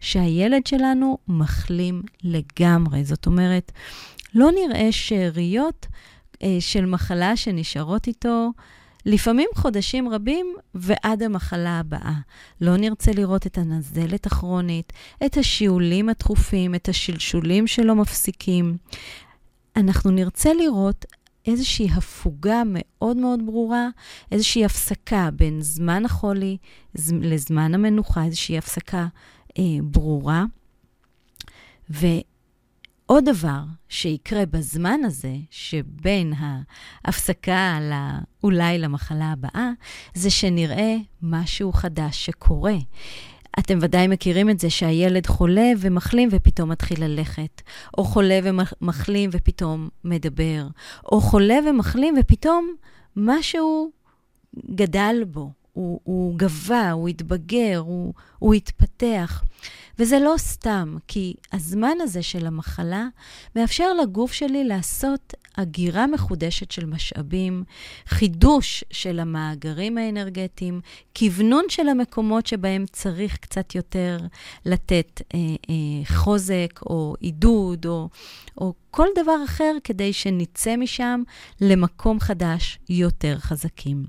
שהילד 0.00 0.66
שלנו 0.66 1.18
מחלים 1.28 2.02
לגמרי. 2.22 3.04
זאת 3.04 3.26
אומרת, 3.26 3.72
לא 4.34 4.50
נראה 4.52 4.92
שאריות 4.92 5.86
אה, 6.42 6.56
של 6.60 6.86
מחלה 6.86 7.36
שנשארות 7.36 8.06
איתו 8.06 8.50
לפעמים 9.06 9.48
חודשים 9.54 10.08
רבים 10.08 10.54
ועד 10.74 11.22
המחלה 11.22 11.78
הבאה. 11.78 12.12
לא 12.60 12.76
נרצה 12.76 13.12
לראות 13.12 13.46
את 13.46 13.58
הנזלת 13.58 14.26
הכרונית, 14.26 14.92
את 15.26 15.36
השיעולים 15.36 16.08
התכופים, 16.08 16.74
את 16.74 16.88
השלשולים 16.88 17.66
שלא 17.66 17.94
מפסיקים. 17.94 18.76
אנחנו 19.76 20.10
נרצה 20.10 20.54
לראות 20.54 21.04
איזושהי 21.46 21.88
הפוגה 21.90 22.62
מאוד 22.66 23.16
מאוד 23.16 23.46
ברורה, 23.46 23.88
איזושהי 24.32 24.64
הפסקה 24.64 25.28
בין 25.36 25.60
זמן 25.60 26.04
החולי 26.04 26.56
לזמן 27.10 27.74
המנוחה, 27.74 28.24
איזושהי 28.24 28.58
הפסקה 28.58 29.06
אה, 29.58 29.62
ברורה. 29.82 30.44
ועוד 31.88 33.24
דבר 33.24 33.62
שיקרה 33.88 34.46
בזמן 34.46 35.00
הזה, 35.04 35.34
שבין 35.50 36.32
ההפסקה 37.04 37.78
לא, 37.80 37.96
אולי 38.44 38.78
למחלה 38.78 39.32
הבאה, 39.32 39.70
זה 40.14 40.30
שנראה 40.30 40.96
משהו 41.22 41.72
חדש 41.72 42.26
שקורה. 42.26 42.76
אתם 43.58 43.78
ודאי 43.80 44.08
מכירים 44.08 44.50
את 44.50 44.60
זה 44.60 44.70
שהילד 44.70 45.26
חולה 45.26 45.72
ומחלים 45.78 46.28
ופתאום 46.32 46.70
מתחיל 46.70 47.04
ללכת, 47.04 47.62
או 47.98 48.04
חולה 48.04 48.38
ומחלים 48.44 49.30
ופתאום 49.32 49.88
מדבר, 50.04 50.66
או 51.12 51.20
חולה 51.20 51.58
ומחלים 51.66 52.14
ופתאום 52.20 52.74
משהו 53.16 53.90
גדל 54.74 55.24
בו, 55.26 55.50
הוא, 55.72 56.00
הוא 56.04 56.38
גבה, 56.38 56.90
הוא 56.90 57.08
התבגר, 57.08 57.78
הוא, 57.78 58.14
הוא 58.38 58.54
התפתח. 58.54 59.42
וזה 59.98 60.18
לא 60.18 60.34
סתם, 60.38 60.96
כי 61.08 61.34
הזמן 61.52 61.96
הזה 62.00 62.22
של 62.22 62.46
המחלה 62.46 63.06
מאפשר 63.56 63.92
לגוף 63.92 64.32
שלי 64.32 64.64
לעשות 64.64 65.34
אגירה 65.56 66.06
מחודשת 66.06 66.70
של 66.70 66.86
משאבים, 66.86 67.64
חידוש 68.06 68.84
של 68.90 69.20
המאגרים 69.20 69.98
האנרגטיים, 69.98 70.80
כוונון 71.18 71.64
של 71.68 71.88
המקומות 71.88 72.46
שבהם 72.46 72.84
צריך 72.92 73.36
קצת 73.36 73.74
יותר 73.74 74.18
לתת 74.66 75.22
אה, 75.34 75.38
אה, 75.38 76.16
חוזק 76.16 76.80
או 76.86 77.14
עידוד 77.20 77.86
או, 77.86 78.08
או 78.58 78.74
כל 78.90 79.06
דבר 79.22 79.36
אחר 79.44 79.72
כדי 79.84 80.12
שנצא 80.12 80.76
משם 80.76 81.22
למקום 81.60 82.20
חדש 82.20 82.78
יותר 82.88 83.38
חזקים. 83.38 84.04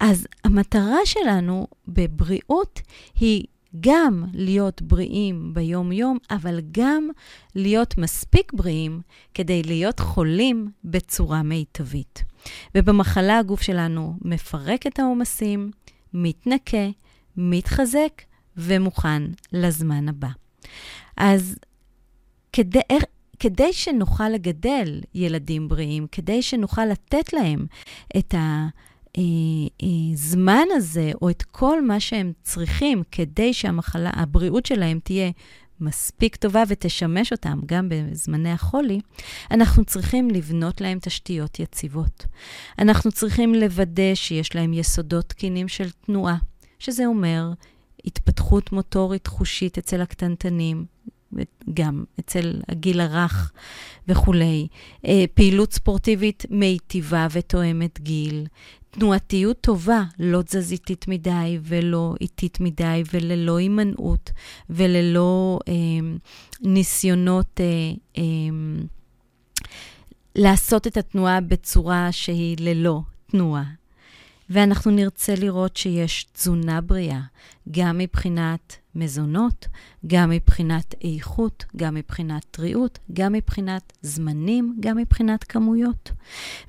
אז 0.00 0.26
המטרה 0.44 0.98
שלנו 1.04 1.66
בבריאות 1.88 2.80
היא 3.20 3.44
גם 3.80 4.24
להיות 4.34 4.82
בריאים 4.82 5.54
ביום-יום, 5.54 6.18
אבל 6.30 6.60
גם 6.72 7.08
להיות 7.54 7.98
מספיק 7.98 8.52
בריאים 8.52 9.00
כדי 9.34 9.62
להיות 9.62 10.00
חולים 10.00 10.70
בצורה 10.84 11.42
מיטבית. 11.42 12.24
ובמחלה 12.74 13.38
הגוף 13.38 13.62
שלנו 13.62 14.14
מפרק 14.22 14.86
את 14.86 14.98
העומסים, 14.98 15.70
מתנקה, 16.14 16.86
מתחזק 17.36 18.22
ומוכן 18.56 19.22
לזמן 19.52 20.08
הבא. 20.08 20.28
אז 21.16 21.56
כדי, 22.52 22.80
כדי 23.38 23.72
שנוכל 23.72 24.28
לגדל 24.28 25.00
ילדים 25.14 25.68
בריאים, 25.68 26.06
כדי 26.12 26.42
שנוכל 26.42 26.84
לתת 26.84 27.32
להם 27.32 27.66
את 28.18 28.34
ה... 28.34 28.66
הזמן 29.16 30.66
אה, 30.68 30.72
אה, 30.72 30.76
הזה, 30.76 31.12
או 31.22 31.30
את 31.30 31.42
כל 31.42 31.82
מה 31.82 32.00
שהם 32.00 32.32
צריכים 32.42 33.02
כדי 33.10 33.54
שהמחלה, 33.54 34.10
הבריאות 34.14 34.66
שלהם 34.66 34.98
תהיה 35.04 35.30
מספיק 35.80 36.36
טובה 36.36 36.62
ותשמש 36.68 37.32
אותם 37.32 37.60
גם 37.66 37.88
בזמני 37.88 38.52
החולי, 38.52 39.00
אנחנו 39.50 39.84
צריכים 39.84 40.30
לבנות 40.30 40.80
להם 40.80 40.98
תשתיות 41.02 41.60
יציבות. 41.60 42.26
אנחנו 42.78 43.12
צריכים 43.12 43.54
לוודא 43.54 44.14
שיש 44.14 44.54
להם 44.54 44.72
יסודות 44.72 45.28
תקינים 45.28 45.68
של 45.68 45.90
תנועה, 45.90 46.36
שזה 46.78 47.06
אומר 47.06 47.52
התפתחות 48.04 48.72
מוטורית 48.72 49.26
חושית 49.26 49.78
אצל 49.78 50.00
הקטנטנים, 50.00 50.84
גם 51.74 52.04
אצל 52.20 52.60
הגיל 52.68 53.00
הרך 53.00 53.52
וכולי, 54.08 54.68
אה, 55.06 55.24
פעילות 55.34 55.72
ספורטיבית 55.72 56.44
מיטיבה 56.50 57.26
ותואמת 57.32 58.00
גיל, 58.00 58.46
תנועתיות 58.98 59.60
טובה, 59.60 60.02
לא 60.18 60.42
תזזיתית 60.42 61.08
מדי 61.08 61.58
ולא 61.62 62.14
איטית 62.20 62.60
מדי 62.60 63.02
וללא 63.12 63.56
הימנעות 63.56 64.30
וללא 64.70 65.58
אה, 65.68 65.74
ניסיונות 66.60 67.60
אה, 67.60 67.66
אה, 68.18 68.22
לעשות 70.34 70.86
את 70.86 70.96
התנועה 70.96 71.40
בצורה 71.40 72.08
שהיא 72.12 72.56
ללא 72.60 73.00
תנועה. 73.26 73.64
ואנחנו 74.50 74.90
נרצה 74.90 75.34
לראות 75.34 75.76
שיש 75.76 76.24
תזונה 76.32 76.80
בריאה, 76.80 77.20
גם 77.70 77.98
מבחינת 77.98 78.76
מזונות, 78.94 79.66
גם 80.06 80.30
מבחינת 80.30 80.94
איכות, 81.04 81.64
גם 81.76 81.94
מבחינת 81.94 82.46
טריות, 82.50 82.98
גם 83.12 83.32
מבחינת 83.32 83.92
זמנים, 84.02 84.76
גם 84.80 84.96
מבחינת 84.96 85.44
כמויות. 85.44 86.10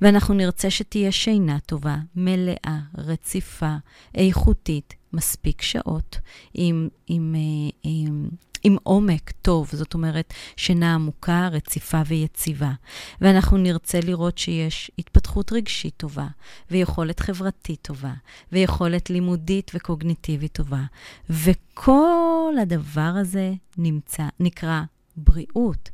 ואנחנו 0.01 0.34
נרצה 0.34 0.69
שתהיה 0.69 1.12
שינה 1.12 1.60
טובה, 1.60 1.98
מלאה, 2.15 2.79
רציפה, 2.98 3.75
איכותית, 4.15 4.93
מספיק 5.13 5.62
שעות, 5.62 6.19
עם, 6.53 6.88
עם, 7.07 7.36
עם, 7.36 7.36
אה, 7.36 7.69
עם 7.84 8.29
עם 8.64 8.78
עומק 8.84 9.32
טוב, 9.42 9.70
זאת 9.74 9.94
אומרת, 9.94 10.34
שינה 10.58 10.96
עמוקה, 10.96 11.48
רציפה 11.52 12.02
ויציבה. 12.08 12.72
ואנחנו 13.22 13.58
נרצה 13.58 14.00
לראות 14.00 14.38
שיש 14.38 14.92
התפתחות 15.00 15.54
רגשית 15.54 15.94
טובה, 15.98 16.28
ויכולת 16.72 17.20
חברתית 17.20 17.82
טובה, 17.82 18.14
ויכולת 18.52 19.10
לימודית 19.10 19.72
וקוגניטיבית 19.74 20.54
טובה. 20.54 20.84
וכל 21.30 22.54
הדבר 22.62 23.12
הזה 23.22 23.54
נמצא, 23.78 24.24
נקרא 24.40 24.82
בריאות. 25.18 25.90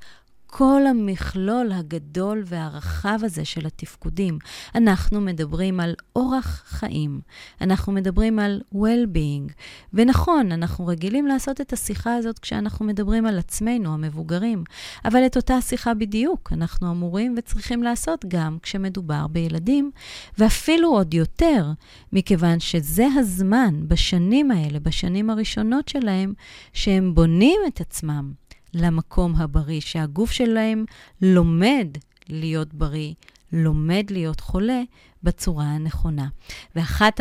כל 0.56 0.88
המכלול 0.88 1.72
הגדול 1.72 2.44
והרחב 2.46 3.20
הזה 3.24 3.46
של 3.46 3.66
התפקודים. 3.66 4.38
אנחנו 4.76 5.22
מדברים 5.22 5.80
על 5.80 5.94
אורח 6.16 6.64
חיים, 6.66 7.22
אנחנו 7.62 7.94
מדברים 7.94 8.40
על 8.40 8.62
well-being. 8.76 9.54
ונכון, 9.94 10.52
אנחנו 10.52 10.88
רגילים 10.88 11.28
לעשות 11.28 11.62
את 11.62 11.74
השיחה 11.74 12.16
הזאת 12.16 12.40
כשאנחנו 12.40 12.86
מדברים 12.86 13.26
על 13.26 13.40
עצמנו, 13.40 13.94
המבוגרים, 13.94 14.64
אבל 15.06 15.26
את 15.26 15.38
אותה 15.38 15.62
שיחה 15.62 15.94
בדיוק 15.94 16.54
אנחנו 16.54 16.92
אמורים 16.92 17.36
וצריכים 17.38 17.84
לעשות 17.84 18.26
גם 18.28 18.58
כשמדובר 18.62 19.28
בילדים, 19.28 19.92
ואפילו 20.38 20.90
עוד 20.90 21.14
יותר, 21.14 21.72
מכיוון 22.12 22.60
שזה 22.60 23.08
הזמן, 23.16 23.76
בשנים 23.88 24.52
האלה, 24.52 24.80
בשנים 24.80 25.30
הראשונות 25.30 25.88
שלהם, 25.88 26.34
שהם 26.74 27.16
בונים 27.16 27.60
את 27.68 27.82
עצמם. 27.82 28.43
למקום 28.74 29.36
הבריא, 29.36 29.82
שהגוף 29.82 30.32
שלהם 30.32 30.86
לומד 31.22 31.88
להיות 32.30 32.74
בריא, 32.74 33.14
לומד 33.52 34.06
להיות 34.10 34.40
חולה 34.40 34.82
בצורה 35.24 35.66
הנכונה. 35.66 36.28
ואחת 36.76 37.20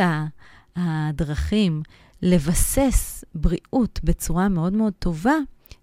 הדרכים 0.77 1.83
לבסס 2.23 3.25
בריאות 3.35 4.01
בצורה 4.05 4.49
מאוד 4.49 4.73
מאוד 4.73 4.93
טובה 4.99 5.35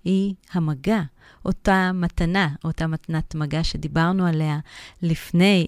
היא 0.03 0.33
המגע, 0.51 1.01
אותה 1.45 1.91
מתנה, 1.93 2.49
אותה 2.63 2.87
מתנת 2.87 3.35
מגע 3.35 3.63
שדיברנו 3.63 4.25
עליה 4.25 4.59
לפני 5.01 5.65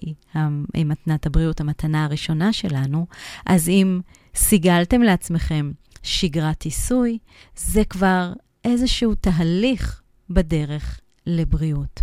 מתנת 0.74 1.26
הבריאות, 1.26 1.60
המתנה 1.60 2.04
הראשונה 2.04 2.52
שלנו. 2.52 3.06
אז 3.46 3.68
אם 3.68 4.00
סיגלתם 4.34 5.02
לעצמכם 5.02 5.72
שגרת 6.02 6.62
עיסוי, 6.62 7.18
זה 7.56 7.84
כבר 7.84 8.32
איזשהו 8.64 9.14
תהליך 9.14 10.02
בדרך 10.30 11.00
לבריאות. 11.26 12.02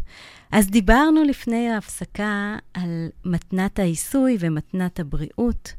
אז 0.51 0.67
דיברנו 0.67 1.23
לפני 1.23 1.69
ההפסקה 1.69 2.57
על 2.73 3.07
מתנת 3.25 3.79
העיסוי 3.79 4.37
ומתנת 4.39 4.99
הבריאות, 4.99 5.73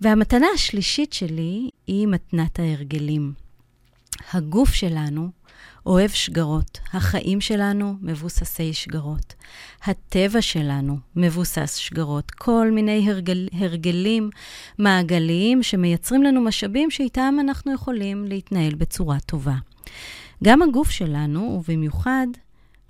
והמתנה 0.00 0.46
השלישית 0.54 1.12
שלי 1.12 1.70
היא 1.86 2.06
מתנת 2.06 2.58
ההרגלים. 2.58 3.32
הגוף 4.32 4.74
שלנו 4.74 5.30
אוהב 5.86 6.10
שגרות, 6.10 6.78
החיים 6.92 7.40
שלנו 7.40 7.94
מבוססי 8.02 8.72
שגרות, 8.72 9.34
הטבע 9.84 10.42
שלנו 10.42 10.98
מבוסס 11.16 11.74
שגרות, 11.74 12.30
כל 12.30 12.70
מיני 12.70 13.10
הרגל, 13.10 13.48
הרגלים 13.52 14.30
מעגליים 14.78 15.62
שמייצרים 15.62 16.22
לנו 16.22 16.40
משאבים 16.40 16.90
שאיתם 16.90 17.34
אנחנו 17.40 17.74
יכולים 17.74 18.24
להתנהל 18.24 18.74
בצורה 18.74 19.20
טובה. 19.26 19.54
גם 20.44 20.62
הגוף 20.62 20.90
שלנו, 20.90 21.60
ובמיוחד 21.64 22.26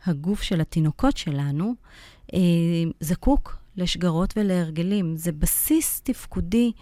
הגוף 0.06 0.42
של 0.42 0.60
התינוקות 0.60 1.16
שלנו, 1.16 1.74
אה, 2.34 2.38
זקוק 3.00 3.58
לשגרות 3.76 4.34
ולהרגלים. 4.36 5.16
זה 5.16 5.32
בסיס 5.32 6.00
תפקודי 6.00 6.72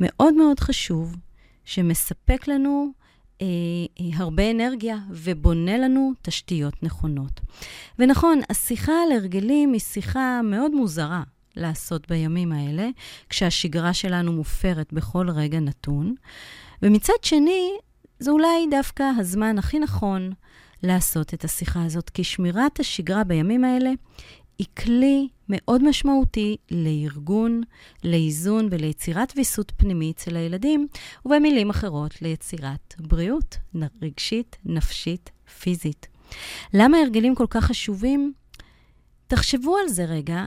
מאוד 0.00 0.34
מאוד 0.34 0.60
חשוב, 0.60 1.16
שמספק 1.64 2.48
לנו 2.48 2.92
אה, 3.42 3.46
אה, 4.00 4.18
הרבה 4.18 4.50
אנרגיה 4.50 4.96
ובונה 5.10 5.78
לנו 5.78 6.12
תשתיות 6.22 6.82
נכונות. 6.82 7.40
ונכון, 7.98 8.40
השיחה 8.50 8.92
על 9.06 9.12
הרגלים 9.12 9.72
היא 9.72 9.80
שיחה 9.80 10.40
מאוד 10.44 10.74
מוזרה 10.74 11.22
לעשות 11.56 12.08
בימים 12.08 12.52
האלה, 12.52 12.88
כשהשגרה 13.28 13.94
שלנו 13.94 14.32
מופרת 14.32 14.92
בכל 14.92 15.30
רגע 15.30 15.60
נתון. 15.60 16.14
ומצד 16.82 17.12
שני, 17.22 17.70
זה 18.22 18.30
אולי 18.30 18.66
דווקא 18.70 19.04
הזמן 19.18 19.58
הכי 19.58 19.78
נכון 19.78 20.32
לעשות 20.82 21.34
את 21.34 21.44
השיחה 21.44 21.84
הזאת, 21.84 22.10
כי 22.10 22.24
שמירת 22.24 22.80
השגרה 22.80 23.24
בימים 23.24 23.64
האלה 23.64 23.90
היא 24.58 24.66
כלי 24.78 25.28
מאוד 25.48 25.88
משמעותי 25.88 26.56
לארגון, 26.70 27.62
לאיזון 28.04 28.68
וליצירת 28.70 29.32
ויסות 29.36 29.72
פנימי 29.76 30.10
אצל 30.10 30.36
הילדים, 30.36 30.86
ובמילים 31.26 31.70
אחרות, 31.70 32.22
ליצירת 32.22 32.94
בריאות 32.98 33.58
רגשית, 34.02 34.56
נפשית, 34.64 35.30
פיזית. 35.60 36.08
למה 36.74 36.98
הרגלים 36.98 37.34
כל 37.34 37.46
כך 37.50 37.64
חשובים? 37.64 38.32
תחשבו 39.26 39.76
על 39.76 39.88
זה 39.88 40.04
רגע, 40.04 40.44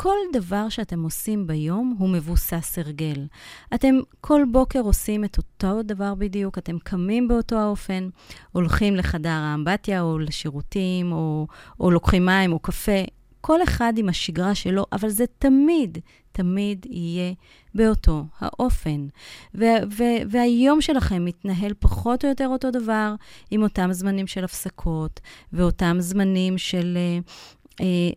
כל 0.00 0.16
דבר 0.32 0.68
שאתם 0.68 1.02
עושים 1.02 1.46
ביום 1.46 1.96
הוא 1.98 2.08
מבוסס 2.08 2.78
הרגל. 2.78 3.26
אתם 3.74 3.94
כל 4.20 4.42
בוקר 4.52 4.80
עושים 4.80 5.24
את 5.24 5.36
אותו 5.36 5.82
דבר 5.82 6.14
בדיוק, 6.14 6.58
אתם 6.58 6.78
קמים 6.78 7.28
באותו 7.28 7.56
האופן, 7.56 8.08
הולכים 8.52 8.96
לחדר 8.96 9.28
האמבטיה 9.30 10.02
או 10.02 10.18
לשירותים, 10.18 11.12
או, 11.12 11.46
או 11.80 11.90
לוקחים 11.90 12.26
מים 12.26 12.52
או 12.52 12.58
קפה, 12.58 13.02
כל 13.40 13.62
אחד 13.62 13.92
עם 13.96 14.08
השגרה 14.08 14.54
שלו, 14.54 14.86
אבל 14.92 15.08
זה 15.08 15.24
תמיד, 15.38 15.98
תמיד 16.32 16.86
יהיה 16.90 17.32
באותו 17.74 18.24
האופן. 18.40 19.06
ו- 19.54 19.82
ו- 19.92 20.22
והיום 20.30 20.80
שלכם 20.80 21.24
מתנהל 21.24 21.72
פחות 21.78 22.24
או 22.24 22.28
יותר 22.28 22.46
אותו 22.48 22.70
דבר, 22.70 23.14
עם 23.50 23.62
אותם 23.62 23.88
זמנים 23.92 24.26
של 24.26 24.44
הפסקות, 24.44 25.20
ואותם 25.52 25.96
זמנים 26.00 26.58
של 26.58 26.96
אה, 26.96 27.18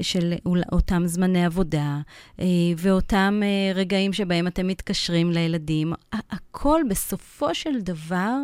של 0.02 0.34
אותם 0.72 1.04
זמני 1.06 1.46
עבודה, 1.46 2.00
אה, 2.40 2.46
ואותם 2.78 3.40
אה, 3.44 3.74
רגעים 3.76 4.14
שבהם 4.14 4.48
אתם 4.48 4.68
מתקשרים 4.68 5.32
לילדים, 5.32 5.94
הכל 6.12 6.82
בסופו 6.90 7.56
של 7.56 7.82
דבר 7.82 8.38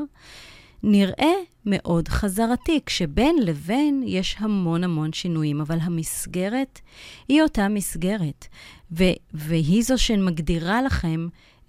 נראה 0.84 1.34
מאוד 1.66 2.08
חזרתי, 2.08 2.80
כשבין 2.86 3.36
לבין 3.42 4.04
יש 4.06 4.36
המון 4.40 4.84
המון 4.84 5.14
שינויים, 5.14 5.62
אבל 5.62 5.78
המסגרת 5.82 6.80
היא 7.28 7.42
אותה 7.42 7.68
מסגרת, 7.68 8.48
והיא 9.34 9.84
זו 9.84 9.98
שמגדירה 9.98 10.82
לכם 10.82 11.28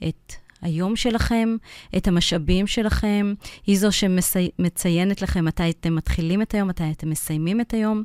את 0.08 0.32
היום 0.62 0.96
שלכם, 0.96 1.56
את 1.96 2.08
המשאבים 2.08 2.66
שלכם, 2.66 3.34
היא 3.66 3.78
זו 3.78 3.88
שמציינת 3.92 5.22
לכם 5.22 5.44
מתי 5.44 5.70
אתם 5.70 5.94
מתחילים 5.94 6.42
את 6.42 6.54
היום, 6.54 6.68
מתי 6.68 6.90
אתם 6.90 7.10
מסיימים 7.10 7.60
את 7.60 7.74
היום. 7.74 8.02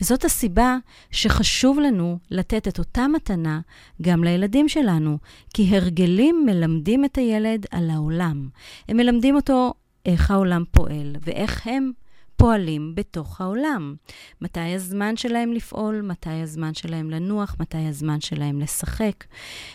וזאת 0.00 0.24
הסיבה 0.24 0.76
שחשוב 1.10 1.80
לנו 1.80 2.18
לתת 2.30 2.68
את 2.68 2.78
אותה 2.78 3.08
מתנה 3.08 3.60
גם 4.02 4.24
לילדים 4.24 4.68
שלנו, 4.68 5.18
כי 5.54 5.76
הרגלים 5.76 6.42
מלמדים 6.46 7.04
את 7.04 7.18
הילד 7.18 7.66
על 7.70 7.90
העולם. 7.90 8.48
הם 8.88 8.96
מלמדים 8.96 9.36
אותו 9.36 9.74
איך 10.06 10.30
העולם 10.30 10.64
פועל 10.70 11.16
ואיך 11.20 11.66
הם 11.66 11.92
פועלים 12.36 12.94
בתוך 12.94 13.40
העולם. 13.40 13.94
מתי 14.40 14.60
הזמן 14.60 15.16
שלהם 15.16 15.52
לפעול, 15.52 16.02
מתי 16.02 16.30
הזמן 16.30 16.74
שלהם 16.74 17.10
לנוח, 17.10 17.56
מתי 17.60 17.86
הזמן 17.88 18.20
שלהם 18.20 18.60
לשחק. 18.60 19.24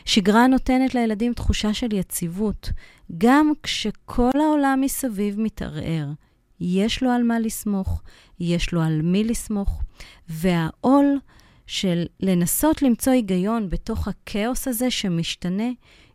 שגרה 0.06 0.48
נותנת 0.48 0.96
לילדים 0.96 1.34
תחושה 1.34 1.74
של 1.74 1.94
יציבות, 1.94 2.70
גם 3.18 3.52
כשכל 3.64 4.32
העולם 4.34 4.82
מסביב 4.82 5.40
מתערער. 5.40 6.08
יש 6.60 7.04
לו 7.04 7.10
על 7.10 7.24
מה 7.24 7.40
לסמוך, 7.40 8.02
יש 8.40 8.74
לו 8.74 8.82
על 8.82 9.02
מי 9.02 9.24
לסמוך, 9.24 9.82
והעול 10.30 11.20
של 11.68 12.06
לנסות 12.20 12.82
למצוא 12.82 13.14
היגיון 13.14 13.70
בתוך 13.70 14.08
הכאוס 14.08 14.68
הזה 14.68 14.92
שמשתנה, 14.92 15.70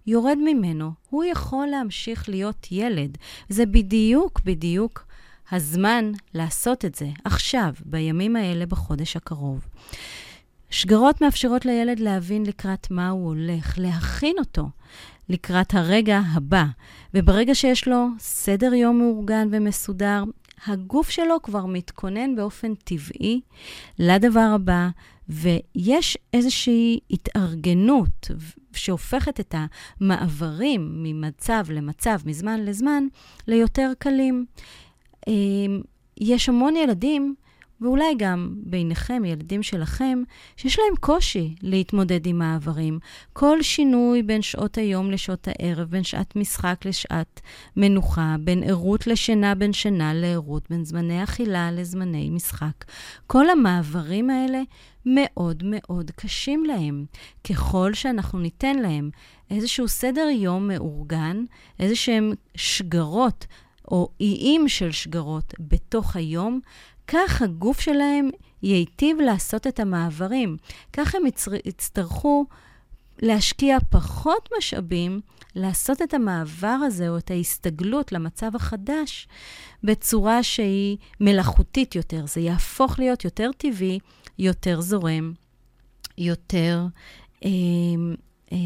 יורד 0.07 0.39
ממנו. 0.45 0.91
הוא 1.11 1.25
יכול 1.25 1.67
להמשיך 1.67 2.29
להיות 2.29 2.67
ילד. 2.71 3.19
זה 3.49 3.67
בדיוק, 3.67 4.41
בדיוק 4.45 5.07
הזמן 5.53 6.13
לעשות 6.35 6.85
את 6.85 6.95
זה, 6.95 7.09
עכשיו, 7.25 7.75
בימים 7.85 8.37
האלה, 8.37 8.67
בחודש 8.67 9.17
הקרוב. 9.17 9.67
שגרות 10.71 11.21
מאפשרות 11.21 11.65
לילד 11.65 12.01
להבין 12.01 12.47
לקראת 12.47 12.91
מה 12.91 13.09
הוא 13.09 13.27
הולך, 13.27 13.79
להכין 13.79 14.35
אותו 14.39 14.69
לקראת 15.29 15.75
הרגע 15.75 16.21
הבא. 16.33 16.65
וברגע 17.15 17.55
שיש 17.55 17.89
לו 17.89 18.09
סדר 18.19 18.75
יום 18.75 18.99
מאורגן 18.99 19.49
ומסודר, 19.53 20.25
הגוף 20.67 21.11
שלו 21.11 21.43
כבר 21.43 21.67
מתכונן 21.67 22.37
באופן 22.37 22.75
טבעי 22.75 23.41
לדבר 23.99 24.51
הבא, 24.55 24.89
ויש 25.29 26.19
איזושהי 26.35 27.01
התארגנות 27.11 28.31
שהופכת 28.73 29.41
את 29.41 29.55
המעברים 30.01 31.03
ממצב 31.03 31.65
למצב, 31.71 32.19
מזמן 32.25 32.61
לזמן, 32.65 33.07
ליותר 33.47 33.93
קלים. 33.99 34.47
אמ, 35.27 35.81
יש 36.21 36.49
המון 36.49 36.77
ילדים 36.77 37.35
ואולי 37.81 38.15
גם 38.17 38.55
ביניכם, 38.57 39.25
ילדים 39.25 39.63
שלכם, 39.63 40.23
שיש 40.57 40.79
להם 40.79 40.97
קושי 41.01 41.55
להתמודד 41.63 42.27
עם 42.27 42.39
מעברים. 42.39 42.99
כל 43.33 43.63
שינוי 43.63 44.23
בין 44.23 44.43
שעות 44.43 44.79
היום 44.79 45.11
לשעות 45.11 45.49
הערב, 45.49 45.89
בין 45.89 46.05
שעת 46.05 46.37
משחק 46.37 46.85
לשעת 46.85 47.41
מנוחה, 47.77 48.37
בין 48.41 48.63
ערות 48.63 49.07
לשינה, 49.07 49.55
בין 49.55 49.73
שינה 49.73 50.15
לערות, 50.15 50.71
בין 50.71 50.85
זמני 50.85 51.23
אכילה 51.23 51.71
לזמני 51.71 52.31
משחק. 52.31 52.85
כל 53.27 53.51
המעברים 53.51 54.31
האלה 54.31 54.61
מאוד 55.07 55.63
מאוד 55.67 56.11
קשים 56.11 56.65
להם. 56.65 57.05
ככל 57.51 57.95
שאנחנו 57.95 58.39
ניתן 58.39 58.77
להם 58.77 59.11
איזשהו 59.51 59.89
סדר 59.89 60.29
יום 60.33 60.69
מאורגן, 60.69 61.45
איזשהם 61.81 62.33
שגרות 62.55 63.47
או 63.91 64.09
איים 64.21 64.69
של 64.69 64.93
שגרות 64.93 65.55
בתוך 65.61 66.17
היום, 66.17 66.61
כך 67.07 67.43
הגוף 67.43 67.81
שלהם 67.81 68.31
ייטיב 68.63 69.21
לעשות 69.21 69.67
את 69.67 69.81
המעברים. 69.81 70.57
כך 70.93 71.15
הם 71.15 71.23
יצטרכו 71.65 72.47
להשקיע 73.23 73.79
פחות 73.91 74.49
משאבים 74.59 75.21
לעשות 75.55 76.03
את 76.03 76.15
המעבר 76.15 76.79
הזה 76.87 77.09
או 77.09 77.19
את 77.19 77.31
ההסתגלות 77.31 78.13
למצב 78.13 78.57
החדש 78.57 79.29
בצורה 79.85 80.43
שהיא 80.43 80.97
מלאכותית 81.21 81.95
יותר. 81.95 82.27
זה 82.27 82.41
יהפוך 82.41 82.99
להיות 82.99 83.25
יותר 83.25 83.51
טבעי, 83.57 83.99
יותר 84.39 84.81
זורם, 84.81 85.33
יותר 86.19 86.87
אה, 87.45 87.51
אה, 88.53 88.59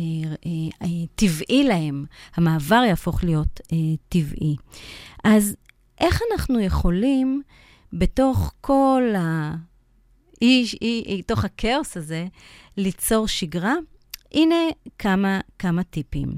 אה, 0.47 0.51
אה, 0.83 1.07
טבעי 1.15 1.65
להם. 1.65 2.05
המעבר 2.35 2.83
יהפוך 2.89 3.25
להיות 3.25 3.61
אה, 3.73 3.77
טבעי. 4.09 4.57
אז 5.25 5.57
איך 6.01 6.21
אנחנו 6.33 6.61
יכולים 6.61 7.43
בתוך 7.93 8.53
כל 8.61 9.03
ה... 9.19 9.55
איש, 10.43 10.75
אי, 10.75 11.23
תוך 11.27 11.45
הכאוס 11.45 11.97
הזה, 11.97 12.27
ליצור 12.77 13.29
שגרה? 13.29 13.75
הנה 14.33 14.55
כמה, 14.99 15.41
כמה 15.59 15.83
טיפים. 15.83 16.33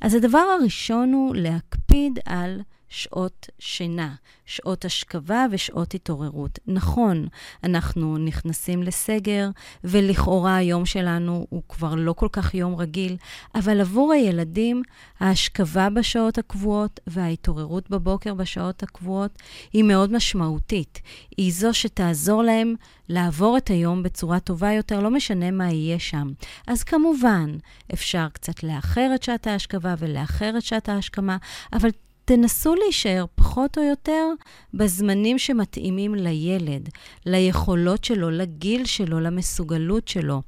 אז 0.00 0.14
הדבר 0.14 0.38
הראשון 0.38 1.12
הוא 1.12 1.36
להקפיד 1.36 2.18
על 2.26 2.60
שעות 2.88 3.46
שינה, 3.58 4.14
שעות 4.46 4.84
השכבה 4.84 5.46
ושעות 5.50 5.94
התעוררות. 5.94 6.58
נכון, 6.66 7.26
אנחנו 7.64 8.18
נכנסים 8.18 8.82
לסגר, 8.82 9.48
ולכאורה 9.84 10.56
היום 10.56 10.86
שלנו 10.86 11.46
הוא 11.50 11.62
כבר 11.68 11.94
לא 11.94 12.12
כל 12.12 12.28
כך 12.32 12.54
יום 12.54 12.74
רגיל, 12.74 13.16
אבל 13.54 13.80
עבור 13.80 14.12
הילדים, 14.12 14.82
ההשכבה 15.20 15.90
בשעות 15.90 16.38
הקבועות 16.38 17.00
וההתעוררות 17.06 17.90
בבוקר 17.90 18.34
בשעות 18.34 18.82
הקבועות 18.82 19.38
היא 19.72 19.84
מאוד 19.84 20.12
משמעותית. 20.12 21.00
היא 21.36 21.52
זו 21.52 21.74
שתעזור 21.74 22.42
להם 22.42 22.74
לעבור 23.08 23.56
את 23.56 23.68
היום 23.68 24.02
בצורה 24.02 24.40
טובה 24.40 24.72
יותר, 24.72 25.00
לא 25.00 25.10
משנה 25.10 25.50
מה 25.50 25.70
יהיה 25.72 25.98
שם. 25.98 26.28
אז 26.66 26.82
כמובן, 26.82 27.56
אפשר 27.94 28.28
קצת 28.32 28.62
לאחר 28.62 29.10
את 29.14 29.22
שעת 29.22 29.46
ההשכבה 29.46 29.94
ולאחר 29.98 30.54
את 30.58 30.62
שעת 30.62 30.88
ההשכמה, 30.88 31.36
אבל 31.72 31.88
תנסו 32.28 32.74
להישאר 32.74 33.24
פחות 33.34 33.78
או 33.78 33.82
יותר 33.82 34.26
בזמנים 34.74 35.38
שמתאימים 35.38 36.14
לילד, 36.14 36.88
ליכולות 37.26 38.04
שלו, 38.04 38.30
לגיל 38.30 38.84
שלו, 38.84 39.20
למסוגלות 39.20 40.08
שלו. 40.08 40.42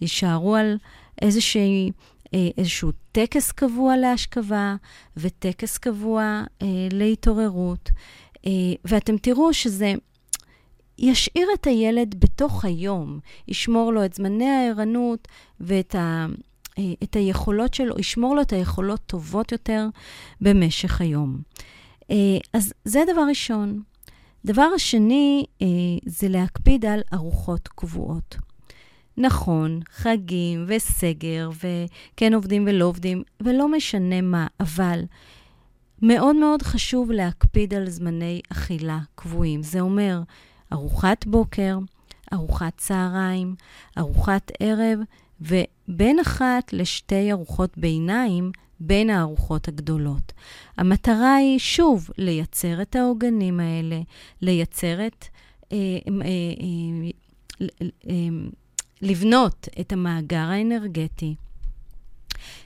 יישארו 0.00 0.56
על 0.56 0.76
איזושהי, 1.22 1.90
אה, 2.34 2.48
איזשהו 2.58 2.90
טקס 3.12 3.52
קבוע 3.52 3.96
להשכבה 3.96 4.76
וטקס 5.16 5.78
קבוע 5.78 6.42
אה, 6.62 6.66
להתעוררות, 6.92 7.90
אה, 8.46 8.50
ואתם 8.84 9.16
תראו 9.16 9.54
שזה... 9.54 9.94
ישאיר 10.98 11.48
את 11.54 11.66
הילד 11.66 12.14
בתוך 12.20 12.64
היום, 12.64 13.18
ישמור 13.48 13.92
לו 13.92 14.04
את 14.04 14.14
זמני 14.14 14.48
הערנות 14.48 15.28
ואת 15.60 15.94
ה... 15.94 16.26
אה, 16.78 16.92
את 17.02 17.16
היכולות 17.16 17.74
שלו, 17.74 17.94
ישמור 17.98 18.36
לו 18.36 18.42
את 18.42 18.52
היכולות 18.52 19.00
טובות 19.06 19.52
יותר 19.52 19.86
במשך 20.40 21.00
היום. 21.00 21.38
אה, 22.10 22.16
אז 22.52 22.72
זה 22.84 23.02
דבר 23.12 23.22
ראשון. 23.28 23.82
דבר 24.44 24.68
השני 24.74 25.44
אה, 25.62 25.66
זה 26.06 26.28
להקפיד 26.28 26.84
על 26.84 27.00
ארוחות 27.12 27.68
קבועות. 27.68 28.36
נכון, 29.16 29.80
חגים 29.90 30.64
וסגר, 30.68 31.50
וכן 31.50 32.34
עובדים 32.34 32.64
ולא 32.66 32.84
עובדים, 32.84 33.22
ולא 33.40 33.68
משנה 33.68 34.20
מה, 34.20 34.46
אבל 34.60 35.00
מאוד 36.02 36.36
מאוד 36.36 36.62
חשוב 36.62 37.10
להקפיד 37.10 37.74
על 37.74 37.90
זמני 37.90 38.40
אכילה 38.52 38.98
קבועים. 39.14 39.62
זה 39.62 39.80
אומר 39.80 40.20
ארוחת 40.72 41.26
בוקר, 41.26 41.78
ארוחת 42.32 42.72
צהריים, 42.76 43.54
ארוחת 43.98 44.52
ערב, 44.60 44.98
ובין 45.88 46.20
אחת 46.20 46.72
לשתי 46.72 47.32
ארוחות 47.32 47.78
ביניים 47.78 48.52
בין 48.80 49.10
הארוחות 49.10 49.68
הגדולות. 49.68 50.32
המטרה 50.76 51.34
היא, 51.34 51.58
שוב, 51.58 52.10
לייצר 52.18 52.82
את 52.82 52.96
העוגנים 52.96 53.60
האלה, 53.60 54.00
לייצר 54.40 55.06
את... 55.06 55.24
אה, 55.72 55.76
אה, 56.22 57.10
אה, 58.08 58.14
לבנות 59.02 59.68
את 59.80 59.92
המאגר 59.92 60.36
האנרגטי, 60.36 61.34